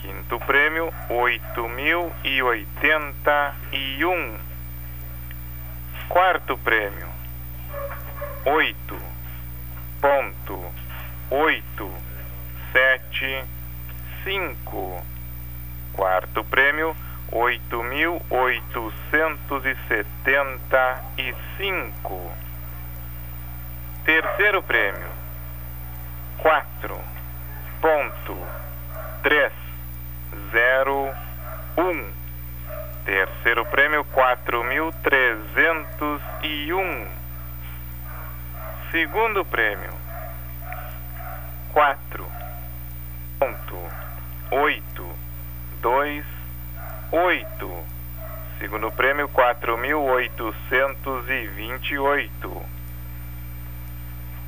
[0.00, 4.38] Quinto prêmio, oito mil e oitenta e um.
[6.08, 7.08] Quarto prêmio,
[8.44, 8.98] oito
[10.00, 10.64] ponto
[11.30, 11.92] oito
[12.72, 13.44] sete
[14.24, 15.04] cinco.
[15.92, 16.96] Quarto prêmio,
[17.32, 22.32] oito mil oitocentos e setenta e cinco.
[24.04, 25.08] Terceiro prêmio,
[26.38, 26.98] quatro
[27.80, 28.46] ponto
[29.22, 29.52] três
[30.50, 31.14] zero
[31.76, 32.10] um.
[33.04, 37.19] Terceiro prêmio, quatro mil trezentos e um.
[38.90, 39.92] Segundo prêmio,
[41.72, 42.26] quatro.
[43.38, 43.78] Ponto.
[44.50, 45.08] Oito.
[45.80, 46.24] Dois.
[47.12, 47.84] Oito.
[48.58, 52.62] Segundo prêmio, quatro mil oitocentos e vinte e oito.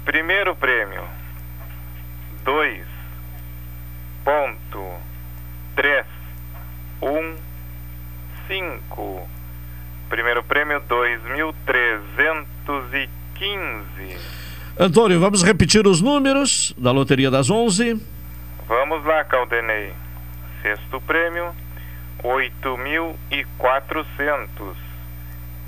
[0.04, 1.08] Primeiro prêmio,
[2.42, 2.84] dois.
[4.24, 5.00] Ponto.
[5.76, 6.06] Três.
[7.00, 7.36] Um.
[8.48, 9.28] Cinco.
[10.08, 11.22] Primeiro prêmio, dois
[13.42, 14.16] 15.
[14.78, 18.00] Antônio, vamos repetir os números da Loteria das 11.
[18.68, 19.92] Vamos lá, Caldenei.
[20.62, 21.52] Sexto prêmio,
[22.22, 24.76] 8.400.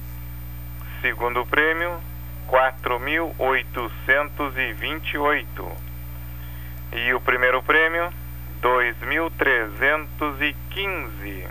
[1.05, 2.01] Segundo prêmio,
[2.47, 5.71] quatro mil oitocentos e vinte oito.
[7.15, 8.09] O primeiro prêmio,
[8.63, 11.45] dois mil trezentos e quinze.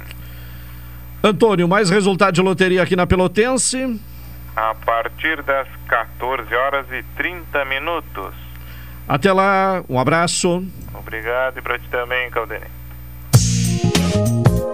[1.24, 4.02] Antônio, mais resultado de loteria aqui na Pelotense.
[4.56, 8.34] A partir das 14 horas e 30 minutos.
[9.08, 10.66] Até lá, um abraço.
[10.96, 12.70] Obrigado e para ti também, Caldenei.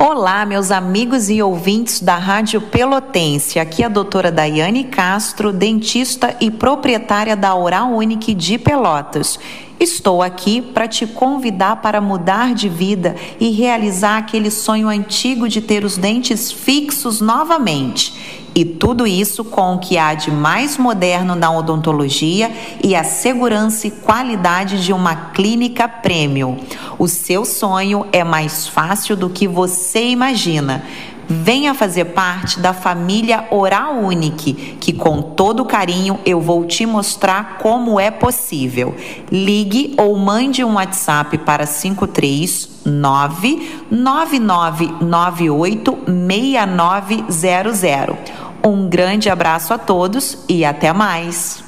[0.00, 3.58] Olá, meus amigos e ouvintes da Rádio Pelotense.
[3.58, 9.40] Aqui é a doutora Daiane Castro, dentista e proprietária da Oral Unique de Pelotas.
[9.80, 15.60] Estou aqui para te convidar para mudar de vida e realizar aquele sonho antigo de
[15.60, 18.37] ter os dentes fixos novamente.
[18.58, 22.50] E tudo isso com o que há de mais moderno na odontologia
[22.82, 26.58] e a segurança e qualidade de uma clínica premium.
[26.98, 30.82] O seu sonho é mais fácil do que você imagina.
[31.28, 37.58] Venha fazer parte da família Oral Unique, que com todo carinho eu vou te mostrar
[37.58, 38.92] como é possível.
[39.30, 48.47] Ligue ou mande um WhatsApp para 539 9998 6900.
[48.64, 51.62] Um grande abraço a todos e até mais.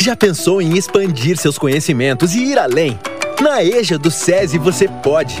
[0.00, 2.98] Já pensou em expandir seus conhecimentos e ir além?
[3.40, 5.36] Na EJA do SESI você pode.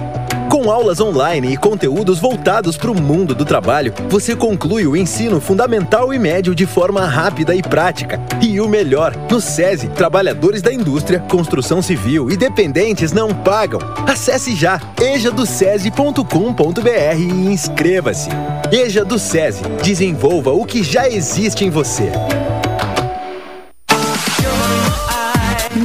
[0.52, 5.40] Com aulas online e conteúdos voltados para o mundo do trabalho, você conclui o ensino
[5.40, 8.20] fundamental e médio de forma rápida e prática.
[8.38, 13.80] E o melhor, no SESI, trabalhadores da indústria, construção civil e dependentes não pagam.
[14.06, 18.28] Acesse já ejadocese.com.br e inscreva-se.
[18.70, 22.12] EJA do SESI, desenvolva o que já existe em você.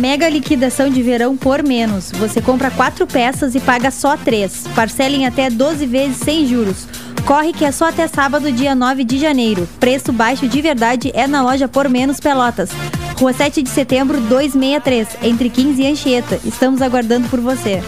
[0.10, 2.14] Mega liquidação de verão por menos.
[2.14, 4.64] Você compra quatro peças e paga só três.
[4.74, 6.88] Parcela em até 12 vezes sem juros.
[7.26, 9.68] Corre que é só até sábado, dia 9 de janeiro.
[9.82, 12.70] Preço baixo de verdade é na loja Por Menos Pelotas.
[13.20, 16.40] Rua 7 de setembro, 263, entre 15 e Anchieta.
[16.46, 17.84] Estamos aguardando por você.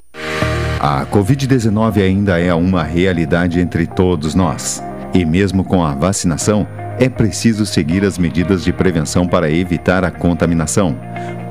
[0.77, 4.83] A Covid-19 ainda é uma realidade entre todos nós.
[5.13, 6.67] E mesmo com a vacinação,
[6.99, 10.97] É preciso seguir as medidas de prevenção para evitar a contaminação.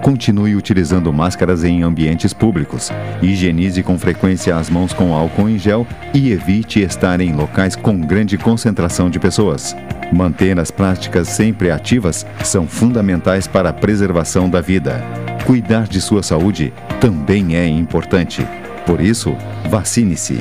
[0.03, 2.91] Continue utilizando máscaras em ambientes públicos.
[3.23, 7.99] Higienize com frequência as mãos com álcool em gel e evite estar em locais com
[7.99, 9.75] grande concentração de pessoas.
[10.13, 15.03] Manter as práticas sempre ativas são fundamentais para a preservação da vida.
[15.47, 18.47] Cuidar de sua saúde também é importante.
[18.85, 19.35] Por isso,
[19.71, 20.39] vacine-se.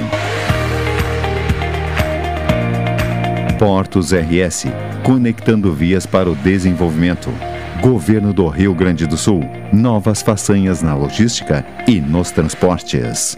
[3.58, 4.68] Portos RS
[5.04, 7.30] conectando vias para o desenvolvimento.
[7.82, 9.42] Governo do Rio Grande do Sul.
[9.72, 13.38] Novas façanhas na logística e nos transportes.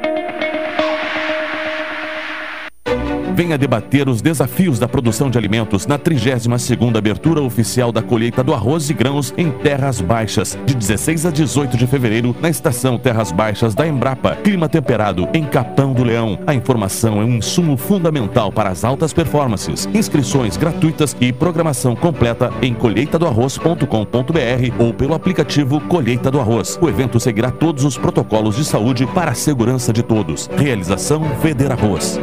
[3.39, 8.53] Venha debater os desafios da produção de alimentos na 32ª abertura oficial da colheita do
[8.53, 13.31] arroz e grãos em Terras Baixas, de 16 a 18 de fevereiro, na estação Terras
[13.31, 16.37] Baixas da Embrapa, clima temperado, em Capão do Leão.
[16.45, 19.87] A informação é um insumo fundamental para as altas performances.
[19.93, 26.77] Inscrições gratuitas e programação completa em colheitadoarroz.com.br ou pelo aplicativo Colheita do Arroz.
[26.81, 30.49] O evento seguirá todos os protocolos de saúde para a segurança de todos.
[30.57, 32.19] Realização Feder Arroz.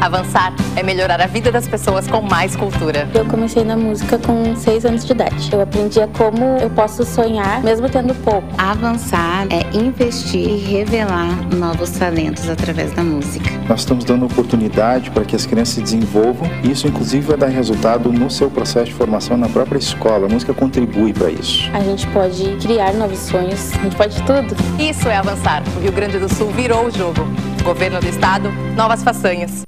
[0.00, 3.08] Avançar é melhorar a vida das pessoas com mais cultura.
[3.12, 5.50] Eu comecei na música com seis anos de idade.
[5.52, 8.46] Eu aprendi como eu posso sonhar, mesmo tendo pouco.
[8.56, 13.50] Avançar é investir e revelar novos talentos através da música.
[13.68, 17.48] Nós estamos dando oportunidade para que as crianças se desenvolvam e isso, inclusive, vai dar
[17.48, 20.26] resultado no seu processo de formação na própria escola.
[20.26, 21.68] A música contribui para isso.
[21.74, 24.54] A gente pode criar novos sonhos, a gente pode tudo.
[24.78, 25.62] Isso é avançar.
[25.76, 27.26] O Rio Grande do Sul virou o jogo.
[27.64, 29.67] Governo do Estado, novas façanhas.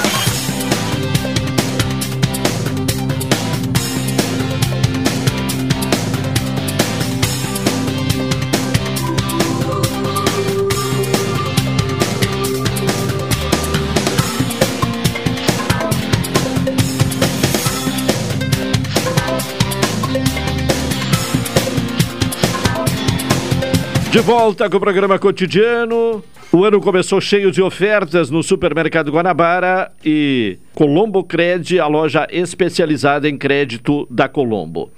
[24.11, 26.21] De volta com o programa cotidiano.
[26.51, 33.29] O ano começou cheio de ofertas no supermercado Guanabara e Colombo Cred, a loja especializada
[33.29, 34.91] em crédito da Colombo.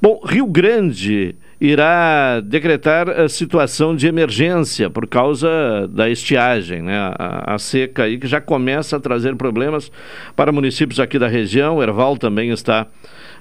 [0.00, 6.98] Bom, Rio Grande irá decretar a situação de emergência por causa da estiagem, né?
[7.18, 9.90] A, a, seca aí que já começa a trazer problemas
[10.36, 11.82] para municípios aqui da região.
[11.82, 12.86] Erval também está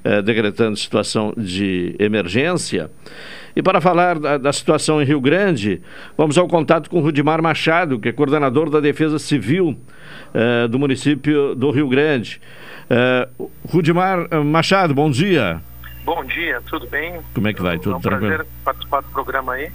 [0.02, 2.90] eh, decretando situação de emergência.
[3.56, 5.82] E para falar da, da, situação em Rio Grande,
[6.18, 9.78] vamos ao contato com Rudimar Machado, que é coordenador da Defesa Civil
[10.34, 12.42] uh, do município do Rio Grande.
[13.38, 15.62] Uh, Rudimar Machado, bom dia.
[16.04, 17.20] Bom dia, tudo bem?
[17.34, 17.78] Como é que vai?
[17.78, 18.36] Tudo é um tranquilo?
[18.36, 19.72] prazer participar do programa aí,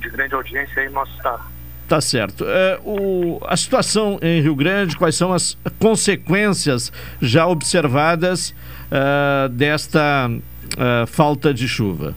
[0.00, 1.56] de grande audiência aí no nosso estado.
[1.88, 2.44] Tá certo.
[2.46, 10.28] É, o, a situação em Rio Grande, quais são as consequências já observadas uh, desta
[10.28, 12.14] uh, falta de chuva?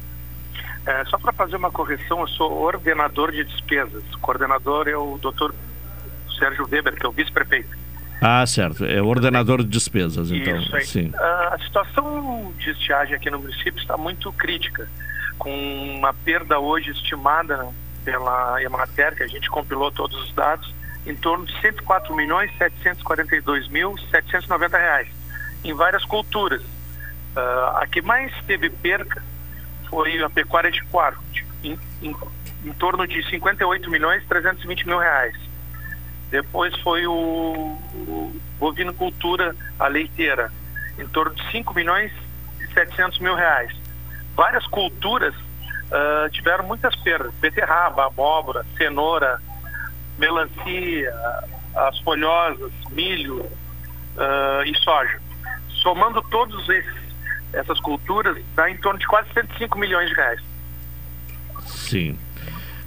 [0.90, 4.04] É, só para fazer uma correção, eu sou ordenador de despesas.
[4.12, 5.54] O coordenador é o doutor
[6.40, 7.70] Sérgio Weber, que é o vice-prefeito.
[8.20, 8.84] Ah, certo.
[8.84, 10.58] É ordenador de despesas, então.
[10.58, 10.86] Isso aí.
[10.86, 11.12] Sim.
[11.16, 14.90] A situação de estiagem aqui no município está muito crítica,
[15.38, 15.52] com
[15.96, 17.68] uma perda hoje estimada
[18.04, 20.74] pela Emater, que a gente compilou todos os dados,
[21.06, 25.08] em torno de 104 milhões 742 mil 790 reais,
[25.64, 26.64] em várias culturas.
[26.64, 29.29] Uh, a que mais teve perca
[29.90, 31.20] foi a pecuária de quarto,
[31.64, 32.16] em, em,
[32.66, 35.36] em, torno de 58 milhões 320 mil reais.
[36.30, 40.52] Depois foi o, o bovinocultura, a leiteira,
[40.98, 42.12] em torno de 5 milhões
[42.60, 43.74] e 700 mil reais.
[44.36, 49.42] Várias culturas uh, tiveram muitas perdas, beterraba, abóbora, cenoura,
[50.18, 51.14] melancia,
[51.76, 55.20] as folhosas, milho uh, e soja.
[55.82, 56.99] Somando todos esses
[57.54, 60.42] essas culturas dá em torno de quase 105 milhões de reais.
[61.66, 62.18] Sim.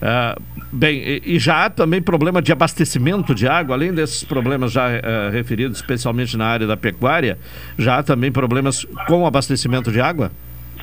[0.03, 0.43] Uh,
[0.73, 5.31] bem, e, já há também problema de abastecimento de água, além desses problemas já uh,
[5.31, 7.39] referidos, especialmente na área da pecuária,
[7.79, 10.33] já há também problemas com abastecimento de água?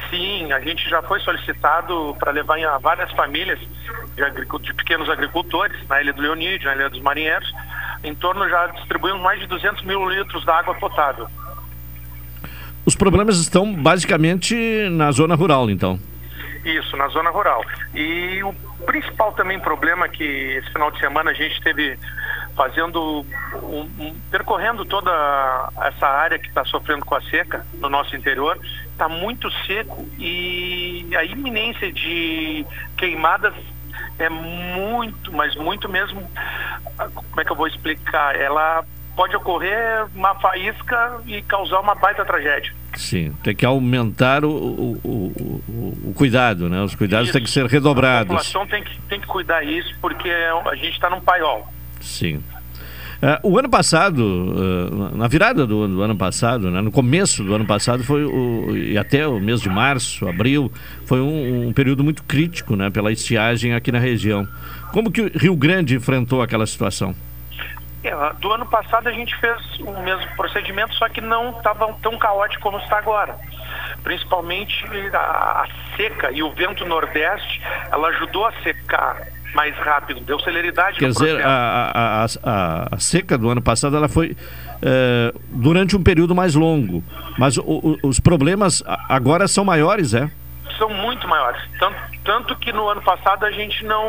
[0.10, 5.78] Sim, a gente já foi solicitado para levar a várias famílias de, de, pequenos agricultores,
[5.88, 7.52] na Ilha do Leonídio, na Ilha dos Marinheiros,
[8.04, 11.28] em torno já distribuímos mais de 200 mil litros de água potável.
[12.90, 14.56] Os problemas estão basicamente
[14.90, 16.00] na zona rural, então.
[16.66, 17.64] Isso, na zona rural.
[17.94, 18.52] E o
[18.84, 22.00] principal também problema que esse final de semana a gente teve
[22.56, 23.24] fazendo,
[23.62, 25.12] um, um, percorrendo toda
[25.84, 28.60] essa área que está sofrendo com a seca no nosso interior,
[28.92, 32.66] está muito seco e a iminência de
[32.98, 33.54] queimadas
[34.18, 36.28] é muito, mas muito mesmo.
[37.14, 38.36] Como é que eu vou explicar?
[38.36, 38.84] Ela
[39.20, 42.72] pode ocorrer uma faísca e causar uma baita tragédia.
[42.96, 46.82] Sim, tem que aumentar o, o, o, o cuidado, né?
[46.82, 47.34] Os cuidados isso.
[47.34, 48.34] têm que ser redobrados.
[48.34, 51.68] A população tem que, tem que cuidar isso porque a gente está num paiol.
[52.00, 52.38] Sim.
[53.22, 57.54] Uh, o ano passado, uh, na virada do, do, ano passado, né, no começo do
[57.54, 60.72] ano passado, foi o, e até o mês de março, abril,
[61.06, 64.48] foi um, um, período muito crítico né, pela estiagem aqui na região.
[64.94, 67.14] Como que o Rio Grande enfrentou aquela situação?
[68.04, 72.18] É, do ano passado a gente fez o mesmo procedimento, só que não estava tão
[72.18, 73.38] caótico como está agora.
[74.04, 80.40] Principalmente a, a seca e o vento nordeste, ela ajudou a secar mais rápido, deu
[80.40, 84.38] celeridade Quer dizer, a, a, a, a, seca do ano passado ela foi
[84.82, 87.04] é, durante um período mais longo,
[87.38, 90.30] mas o, o, os problemas agora são maiores, é?
[90.78, 91.62] São muito maiores.
[91.80, 94.06] Tanto, tanto que no ano passado a gente não,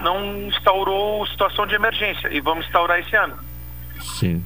[0.00, 3.36] não instaurou situação de emergência e vamos instaurar esse ano.
[4.00, 4.44] Sim.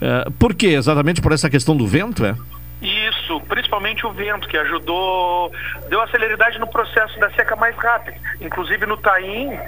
[0.00, 0.68] É, por quê?
[0.68, 2.36] Exatamente por essa questão do vento, é?
[2.84, 5.50] Isso, principalmente o vento, que ajudou,
[5.88, 8.20] deu a celeridade no processo da seca mais rápido.
[8.42, 9.58] Inclusive no Taim,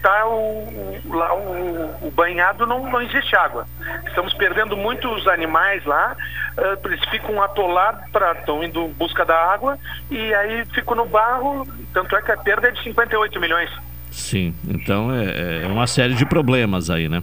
[0.00, 3.66] tá o, lá o, o banhado não, não existe água.
[4.06, 6.16] Estamos perdendo muitos animais lá,
[6.56, 8.04] uh, eles ficam atolados,
[8.38, 9.78] estão indo em busca da água,
[10.10, 13.70] e aí ficam no barro, tanto é que a perda é de 58 milhões.
[14.12, 17.22] Sim, então é, é uma série de problemas aí, né?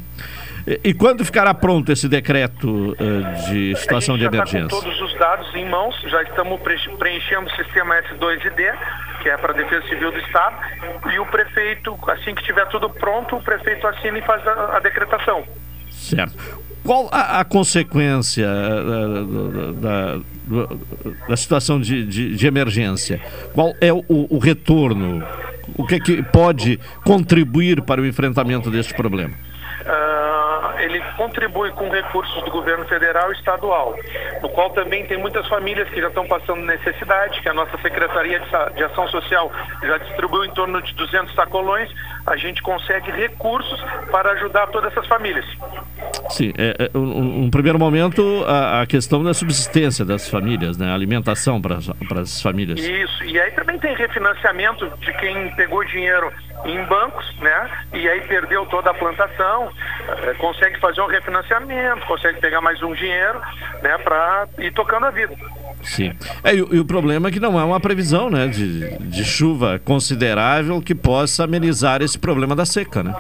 [0.83, 4.67] E, quando ficará pronto esse decreto uh, de situação de emergência?
[4.67, 8.77] Tá todos os dados em mãos, já estamos preenchendo o sistema S2ID,
[9.21, 10.55] que é para a Defesa Civil do Estado,
[11.11, 14.79] e o prefeito, assim que tiver tudo pronto, o prefeito assina e faz a, a
[14.79, 15.43] decretação.
[15.89, 16.35] Certo.
[16.83, 20.75] Qual a, a consequência uh, da, da,
[21.27, 23.19] da, situação de, de, de, emergência?
[23.53, 25.23] Qual é o, o retorno?
[25.77, 29.35] O que, é que pode contribuir para o enfrentamento deste problema?
[31.19, 33.93] Contribui com recursos do governo federal e estadual,
[34.41, 38.41] no qual também tem muitas famílias que já estão passando necessidade, que a nossa Secretaria
[38.73, 39.51] de Ação Social
[39.83, 41.89] já distribuiu em torno de 200 sacolões,
[42.25, 45.45] a gente consegue recursos para ajudar todas essas famílias.
[46.29, 50.89] Sim, é, é um, um, primeiro momento a, a, questão da subsistência das famílias, né?
[50.89, 51.77] A alimentação para
[52.21, 52.79] as famílias.
[52.79, 56.31] Isso, e aí também tem refinanciamento de quem pegou dinheiro
[56.65, 57.69] em bancos, né?
[57.93, 59.71] E aí perdeu toda a plantação,
[60.23, 63.39] é, consegue fazer um refinanciamento, consegue pegar mais um dinheiro,
[63.81, 63.97] né?
[63.99, 65.35] Para ir tocando a vida.
[65.81, 66.13] Sim.
[66.43, 68.47] É, e, o problema é que não há uma previsão, né?
[68.47, 73.15] De, de chuva considerável que possa amenizar esse problema da seca, né?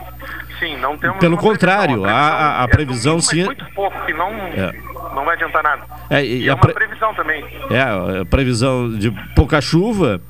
[0.59, 1.19] Sim, não temos.
[1.19, 3.45] Pelo contrário, previsão, a, a, a, previsão é sim.
[3.45, 4.29] muito pouco que não.
[4.29, 5.83] É não vai adiantar nada.
[6.09, 6.73] É, e, e é uma pre...
[6.73, 7.43] previsão também.
[7.69, 10.21] É, a previsão de pouca chuva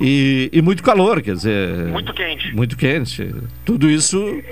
[0.00, 1.68] e, e muito calor, quer dizer.
[1.86, 2.54] Muito quente.
[2.54, 3.34] Muito quente.
[3.64, 4.42] Tudo isso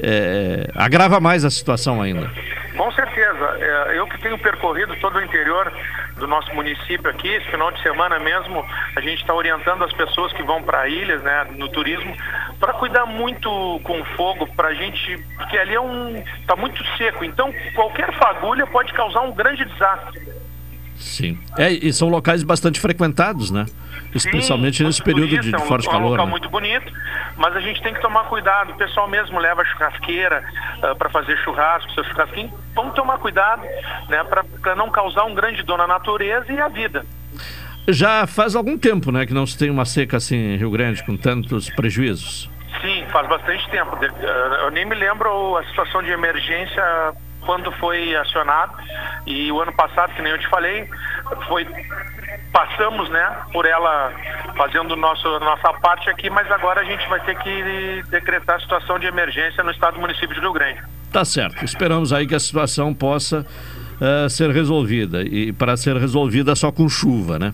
[0.00, 2.30] é, agrava mais a situação ainda.
[2.76, 3.56] Com certeza.
[3.58, 5.72] É, eu que tenho percorrido todo o interior
[6.16, 10.32] do nosso município aqui, esse final de semana mesmo, a gente está orientando as pessoas
[10.32, 12.14] que vão para ilhas, né, no turismo,
[12.58, 13.48] para cuidar muito
[13.84, 18.66] com fogo, para a gente, porque ali é um, está muito seco, então qualquer fagulha
[18.66, 20.22] pode causar um grande desastre.
[20.96, 21.38] Sim.
[21.58, 23.66] É, e são locais bastante frequentados, né?
[24.16, 26.04] Especialmente Sim, nesse período de, de forte é um, calor.
[26.04, 26.30] É um local né?
[26.30, 26.92] muito bonito,
[27.36, 28.72] mas a gente tem que tomar cuidado.
[28.72, 30.42] O pessoal mesmo leva churrasqueira
[30.82, 32.52] uh, ah, para fazer churrasco, seu churrasquinho.
[32.74, 33.62] Vamos tomar cuidado,
[34.08, 34.24] né?
[34.24, 37.04] Para não causar um grande dano à natureza e à vida.
[37.88, 41.04] Já faz algum tempo, né, que não se tem uma seca assim em Rio Grande
[41.04, 42.50] com tantos prejuízos.
[42.80, 43.96] Sim, faz bastante tempo.
[44.02, 46.82] Ah, eu nem me lembro a situação de emergência
[47.46, 48.76] quando foi acionado.
[49.24, 50.88] E o ano passado, que nem eu te falei,
[51.46, 51.64] foi
[52.56, 54.10] passamos, né, por ela
[54.56, 58.98] fazendo nosso, nossa parte aqui, mas agora a gente vai ter que decretar a situação
[58.98, 60.82] de emergência no estado do município de Rio Grande.
[61.12, 61.62] Tá certo.
[61.62, 63.46] Esperamos aí que a situação possa
[64.00, 65.22] uh, ser resolvida.
[65.22, 67.52] E para ser resolvida só com chuva, né?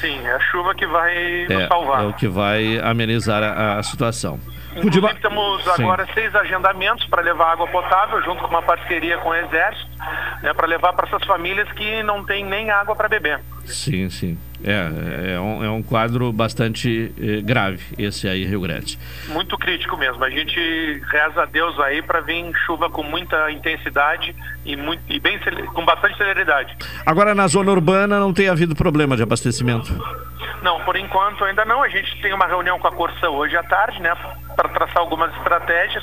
[0.00, 2.04] Sim, é a chuva que vai é, salvar.
[2.04, 4.38] É o que vai amenizar a, a situação.
[4.76, 6.12] Inclusive, temos agora Sim.
[6.14, 9.88] seis agendamentos para levar água potável, junto com uma parceria com o Exército,
[10.42, 13.40] né, para levar para essas famílias que não têm nem água para beber.
[13.64, 14.38] Sim, sim.
[14.62, 18.98] É, é, um, é um quadro bastante eh, grave, esse aí, Rio Grande.
[19.28, 20.24] Muito crítico mesmo.
[20.24, 20.58] A gente
[21.10, 25.38] reza a Deus aí para vir chuva com muita intensidade e, muito, e bem,
[25.74, 26.74] com bastante celeridade.
[27.04, 29.92] Agora, na zona urbana, não tem havido problema de abastecimento?
[30.64, 31.82] Não, por enquanto ainda não.
[31.82, 34.16] A gente tem uma reunião com a Corsa hoje à tarde, né,
[34.56, 36.02] para traçar algumas estratégias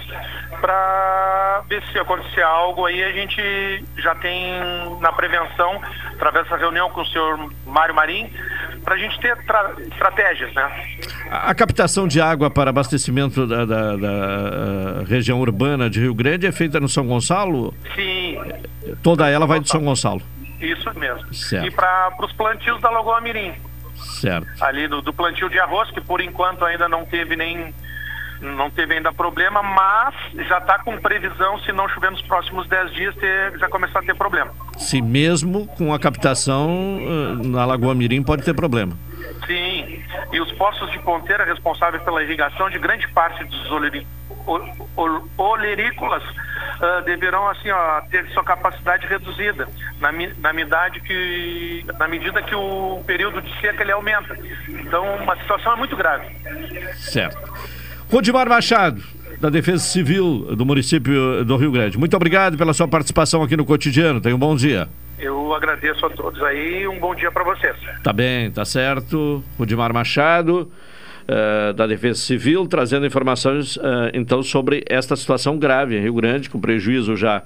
[0.61, 4.61] para ver se acontecer algo aí a gente já tem
[4.99, 5.81] na prevenção,
[6.13, 8.31] através dessa reunião com o senhor Mário Marim,
[8.83, 9.35] para a gente ter
[9.91, 10.85] estratégias, né?
[11.31, 16.51] A, captação de água para abastecimento da, da, da, região urbana de Rio Grande é
[16.51, 17.73] feita no São Gonçalo?
[17.95, 18.37] Sim.
[19.01, 20.21] Toda ela vai do São Gonçalo?
[20.59, 21.33] Isso mesmo.
[21.33, 21.65] Certo.
[21.65, 23.70] E para os plantios da Lagoa Mirim.
[24.21, 24.63] Certo.
[24.63, 27.73] Ali do, do plantio de arroz, que por enquanto ainda não teve nem
[28.39, 30.15] não teve ainda problema, mas
[30.47, 34.01] já está com previsão, se não chover nos próximos 10 dias, ter, já começar a
[34.01, 34.51] ter problema.
[34.77, 38.97] Se mesmo com a captação eh, na Lagoa Mirim pode ter problema.
[39.45, 40.01] Sim,
[40.33, 43.71] e os postos de ponteira responsáveis pela irrigação de grande parte dos
[45.37, 46.23] olerícolas
[46.81, 49.67] uh, deverão assim ó, ter sua capacidade reduzida
[49.99, 54.37] na, na, medida que, na medida que o período de seca ele aumenta.
[54.67, 56.25] Então, uma situação é muito grave.
[56.95, 57.37] Certo.
[58.09, 59.01] Rudimar Machado,
[59.39, 61.97] da Defesa Civil do município do Rio Grande.
[61.97, 64.19] Muito obrigado pela sua participação aqui no cotidiano.
[64.19, 64.89] Tenha um bom dia.
[65.17, 67.75] Eu agradeço a todos aí um bom dia para vocês.
[68.03, 69.43] Tá bem, tá certo.
[69.57, 70.71] Rudimar Machado.
[71.21, 76.49] Uh, da Defesa Civil, trazendo informações uh, então sobre esta situação grave em Rio Grande,
[76.49, 77.43] com prejuízo já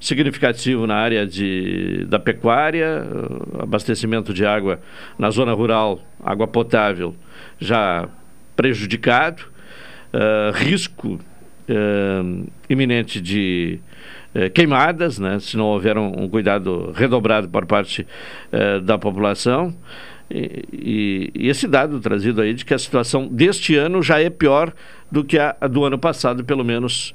[0.00, 4.80] significativo na área de, da pecuária, uh, abastecimento de água
[5.18, 7.14] na zona rural, água potável
[7.58, 8.08] já
[8.54, 9.42] prejudicado,
[10.12, 11.18] uh, risco
[11.68, 13.80] uh, iminente de
[14.52, 18.06] queimadas, né, se não houver um, um cuidado redobrado por parte
[18.84, 19.74] da população.
[20.30, 24.72] E, e, esse dado trazido aí de que a situação deste ano já é pior
[25.10, 27.14] do que a, do ano passado, pelo menos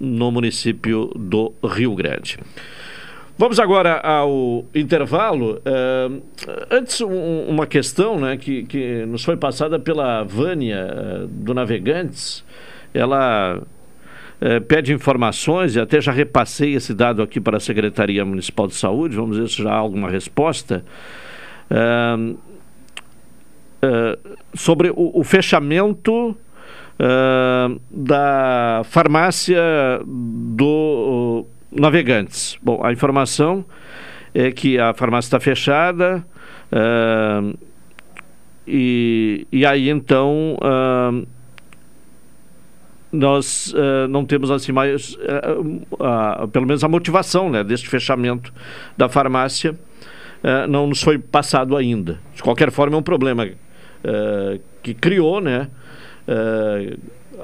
[0.00, 2.38] no município do Rio Grande.
[3.38, 5.60] Vamos agora ao intervalo.
[5.60, 6.22] Uh,
[6.70, 12.42] antes, um, uma questão né, que, que nos foi passada pela Vânia uh, do Navegantes.
[12.94, 18.66] Ela uh, pede informações e até já repassei esse dado aqui para a Secretaria Municipal
[18.66, 19.16] de Saúde.
[19.16, 20.82] Vamos ver se já há alguma resposta.
[24.54, 26.36] Sobre o, o fechamento
[27.90, 29.60] da farmácia
[30.04, 32.58] do navegantes.
[32.62, 33.64] Bom, a informação
[34.34, 36.26] é que a farmácia está fechada
[36.72, 37.58] uh,
[38.66, 41.26] e, e aí então uh,
[43.10, 45.16] nós uh, não temos assim mais,
[46.52, 48.52] pelo menos a motivação né, deste fechamento
[48.96, 49.74] da farmácia
[50.68, 52.20] não nos foi passado ainda.
[52.34, 53.48] De qualquer forma é um problema
[54.82, 55.68] que criou, né?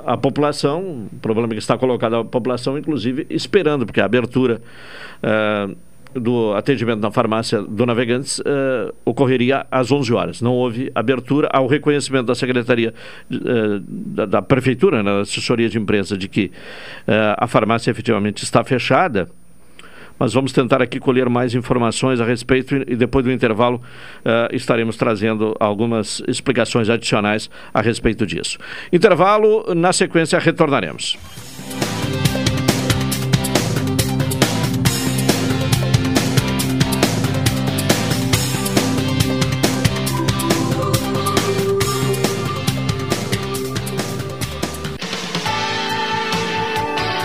[0.06, 4.60] a população, o problema que está colocado a população, inclusive, esperando, porque a abertura
[6.14, 8.40] do atendimento na farmácia do Navegantes
[9.04, 10.42] ocorreria às 11 horas.
[10.42, 12.92] Não houve abertura ao reconhecimento da Secretaria
[13.30, 16.50] da, da, Prefeitura, né, da assessoria de imprensa, de que
[17.36, 19.28] a farmácia efetivamente está fechada
[20.22, 23.78] mas vamos tentar aqui colher mais informações a respeito e depois do intervalo
[24.18, 28.56] uh, estaremos trazendo algumas explicações adicionais a respeito disso.
[28.92, 31.18] Intervalo, na sequência retornaremos.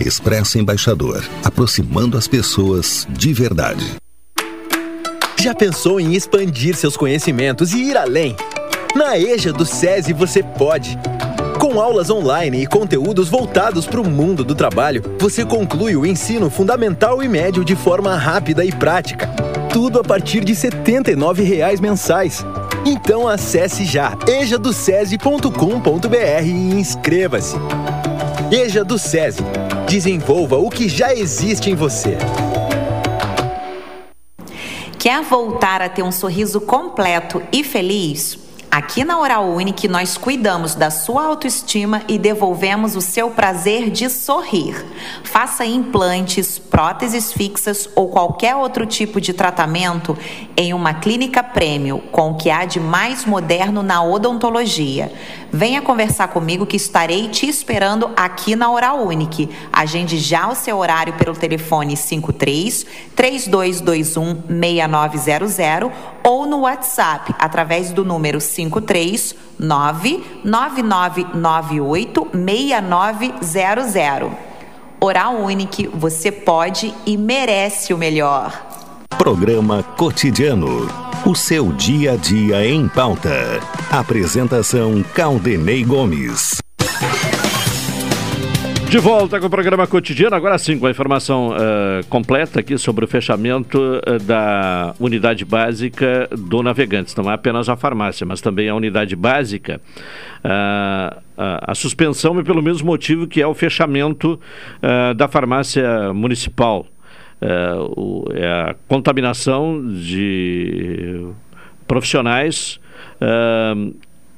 [0.00, 3.96] Expresso Embaixador, aproximando as pessoas de verdade.
[5.38, 8.34] Já pensou em expandir seus conhecimentos e ir além?
[8.94, 10.98] Na EJA do SESI você pode.
[11.58, 16.48] Com aulas online e conteúdos voltados para o mundo do trabalho, você conclui o ensino
[16.48, 19.28] fundamental e médio de forma rápida e prática.
[19.70, 22.42] Tudo a partir de R$ 79,00 mensais.
[22.86, 27.56] Então acesse já ejadocese.com.br e inscreva-se.
[28.50, 29.44] EJA do SESI.
[29.90, 32.16] Desenvolva o que já existe em você.
[34.96, 38.38] Quer voltar a ter um sorriso completo e feliz?
[38.70, 44.08] Aqui na Oral Unique nós cuidamos da sua autoestima e devolvemos o seu prazer de
[44.08, 44.86] sorrir.
[45.24, 50.16] Faça implantes, próteses fixas ou qualquer outro tipo de tratamento
[50.56, 55.12] em uma clínica prêmio com o que há de mais moderno na odontologia.
[55.52, 59.50] Venha conversar comigo que estarei te esperando aqui na Oral Unique.
[59.72, 65.58] Agende já o seu horário pelo telefone 53 3221 6900
[66.24, 74.30] ou no WhatsApp através do número 53 99998 6900.
[75.00, 78.66] Oral Unique, você pode e merece o melhor.
[79.16, 80.86] Programa Cotidiano.
[81.26, 83.60] O seu dia a dia em pauta.
[83.90, 86.60] Apresentação Caldenei Gomes.
[88.90, 93.04] De volta com o programa cotidiano, agora sim com a informação uh, completa aqui sobre
[93.04, 97.14] o fechamento uh, da unidade básica do Navegantes.
[97.14, 99.80] Não é apenas a farmácia, mas também a unidade básica.
[100.44, 104.40] Uh, a suspensão é pelo mesmo motivo que é o fechamento
[105.16, 106.84] da farmácia municipal.
[107.96, 111.28] O, é a contaminação de
[111.86, 112.78] profissionais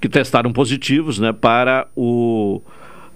[0.01, 2.63] que testaram positivos né, para o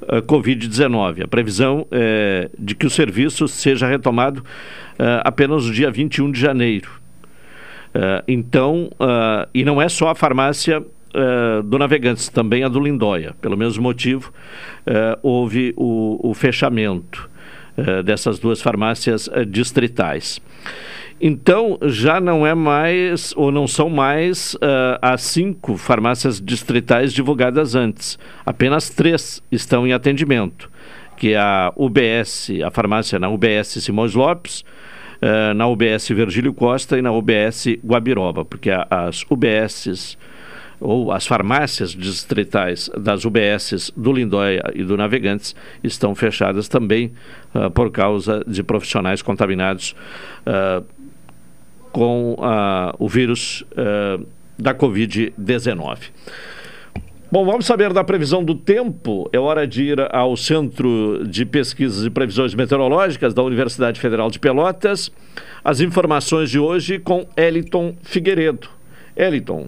[0.08, 1.24] uh, Covid-19.
[1.24, 6.40] A previsão é de que o serviço seja retomado uh, apenas no dia 21 de
[6.40, 6.90] janeiro.
[7.94, 8.90] Uh, então,
[9.54, 10.84] e não é só a farmácia
[11.64, 13.34] do Navegantes, também a do Lindóia.
[13.40, 14.30] Pelo mesmo motivo,
[15.22, 17.30] houve o, o fechamento
[18.04, 20.42] dessas duas farmácias distritais.
[21.20, 27.74] Então, já não é mais, ou não são mais, uh, as cinco farmácias distritais divulgadas
[27.74, 28.18] antes.
[28.44, 30.70] Apenas três estão em atendimento,
[31.16, 34.60] que é a UBS, a farmácia na UBS Simões Lopes,
[35.22, 40.18] uh, na UBS Virgílio Costa e na UBS Guabiroba, porque as UBSs
[40.80, 47.12] ou as farmácias distritais das UBSs do Lindóia e do Navegantes estão fechadas também
[47.54, 49.94] uh, por causa de profissionais contaminados
[50.46, 50.84] uh,
[51.96, 54.22] com uh, o vírus uh,
[54.58, 55.96] da Covid-19.
[57.32, 59.30] Bom, vamos saber da previsão do tempo.
[59.32, 64.38] É hora de ir ao Centro de Pesquisas e Previsões Meteorológicas da Universidade Federal de
[64.38, 65.10] Pelotas.
[65.64, 68.68] As informações de hoje com Eliton Figueiredo.
[69.16, 69.66] Eliton,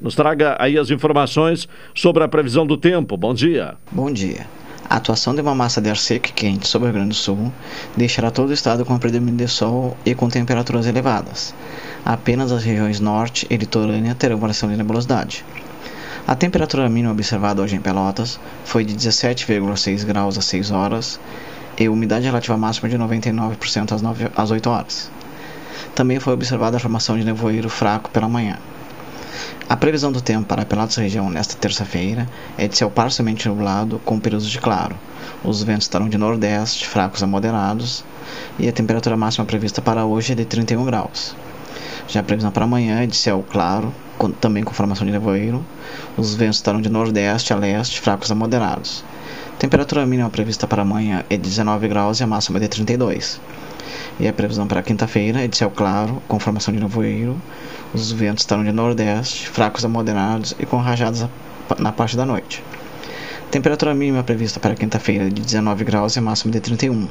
[0.00, 3.14] nos traga aí as informações sobre a previsão do tempo.
[3.14, 3.74] Bom dia.
[3.92, 4.46] Bom dia.
[4.90, 7.14] A atuação de uma massa de ar seco e quente sobre o Rio Grande do
[7.14, 7.52] Sul
[7.94, 11.54] deixará todo o estado com predomínio de sol e com temperaturas elevadas.
[12.06, 15.44] Apenas as regiões norte e litorânea terão variação de nebulosidade.
[16.26, 21.20] A temperatura mínima observada hoje em Pelotas foi de 17,6 graus às 6 horas
[21.78, 25.10] e umidade relativa máxima de 99% às, 9, às 8 horas.
[25.94, 28.58] Também foi observada a formação de nevoeiro fraco pela manhã.
[29.68, 34.18] A previsão do tempo para Pelotas região nesta terça-feira é de céu parcialmente nublado com
[34.18, 34.96] períodos de claro.
[35.44, 38.04] Os ventos estarão de nordeste, fracos a moderados,
[38.58, 41.36] e a temperatura máxima prevista para hoje é de 31 graus.
[42.08, 45.64] Já a previsão para amanhã é de céu claro, com, também com formação de nevoeiro.
[46.16, 49.04] Os ventos estarão de nordeste a leste, fracos a moderados.
[49.58, 53.40] Temperatura mínima prevista para amanhã é de 19 graus e a máxima é de 32.
[54.20, 57.36] E a previsão para quinta-feira é de céu claro, com formação de nevoeiro.
[57.94, 61.28] Os ventos estarão de nordeste, fracos a moderados e com rajadas
[61.78, 62.62] na parte da noite.
[63.50, 67.08] Temperatura mínima prevista para quinta-feira de 19 graus e máxima de 31.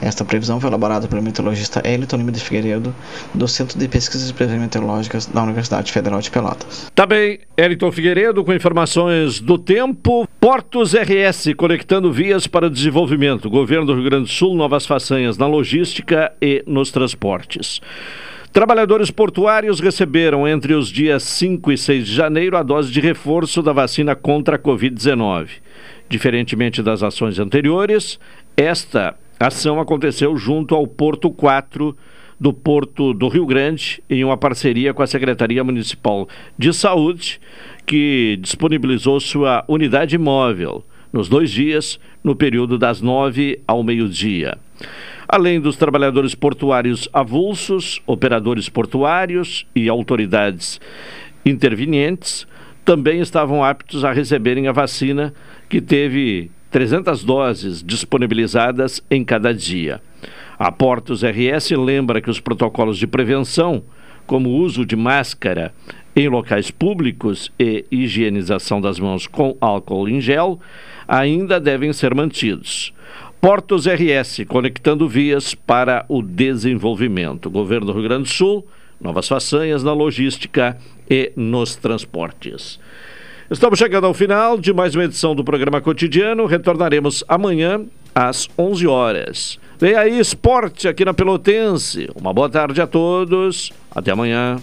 [0.00, 2.92] Esta previsão foi elaborada pelo meteorologista Elton Lima de Figueiredo,
[3.32, 6.90] do Centro de Pesquisas e Previsões Meteorológicas da Universidade Federal de Pelotas.
[6.92, 10.28] Tá bem, Elton Figueiredo com informações do tempo.
[10.40, 13.48] Portos RS conectando vias para desenvolvimento.
[13.48, 17.80] Governo do Rio Grande do Sul, novas façanhas na logística e nos transportes.
[18.52, 23.62] Trabalhadores portuários receberam entre os dias 5 e 6 de janeiro a dose de reforço
[23.62, 25.48] da vacina contra a Covid-19.
[26.06, 28.20] Diferentemente das ações anteriores,
[28.54, 31.96] esta ação aconteceu junto ao Porto 4
[32.38, 36.28] do Porto do Rio Grande, em uma parceria com a Secretaria Municipal
[36.58, 37.40] de Saúde,
[37.86, 44.58] que disponibilizou sua unidade móvel nos dois dias, no período das nove ao meio-dia.
[45.32, 50.78] Além dos trabalhadores portuários avulsos, operadores portuários e autoridades
[51.42, 52.46] intervenientes,
[52.84, 55.32] também estavam aptos a receberem a vacina,
[55.70, 60.02] que teve 300 doses disponibilizadas em cada dia.
[60.58, 63.82] A Portos RS lembra que os protocolos de prevenção,
[64.26, 65.72] como o uso de máscara
[66.14, 70.60] em locais públicos e higienização das mãos com álcool em gel
[71.08, 72.92] ainda devem ser mantidos.
[73.42, 77.50] Portos RS, conectando vias para o desenvolvimento.
[77.50, 78.64] Governo do Rio Grande do Sul,
[79.00, 80.78] novas façanhas na logística
[81.10, 82.78] e nos transportes.
[83.50, 86.46] Estamos chegando ao final de mais uma edição do programa cotidiano.
[86.46, 87.84] Retornaremos amanhã
[88.14, 89.58] às 11 horas.
[89.76, 92.08] Vem aí esporte aqui na Pelotense.
[92.14, 93.72] Uma boa tarde a todos.
[93.90, 94.60] Até amanhã.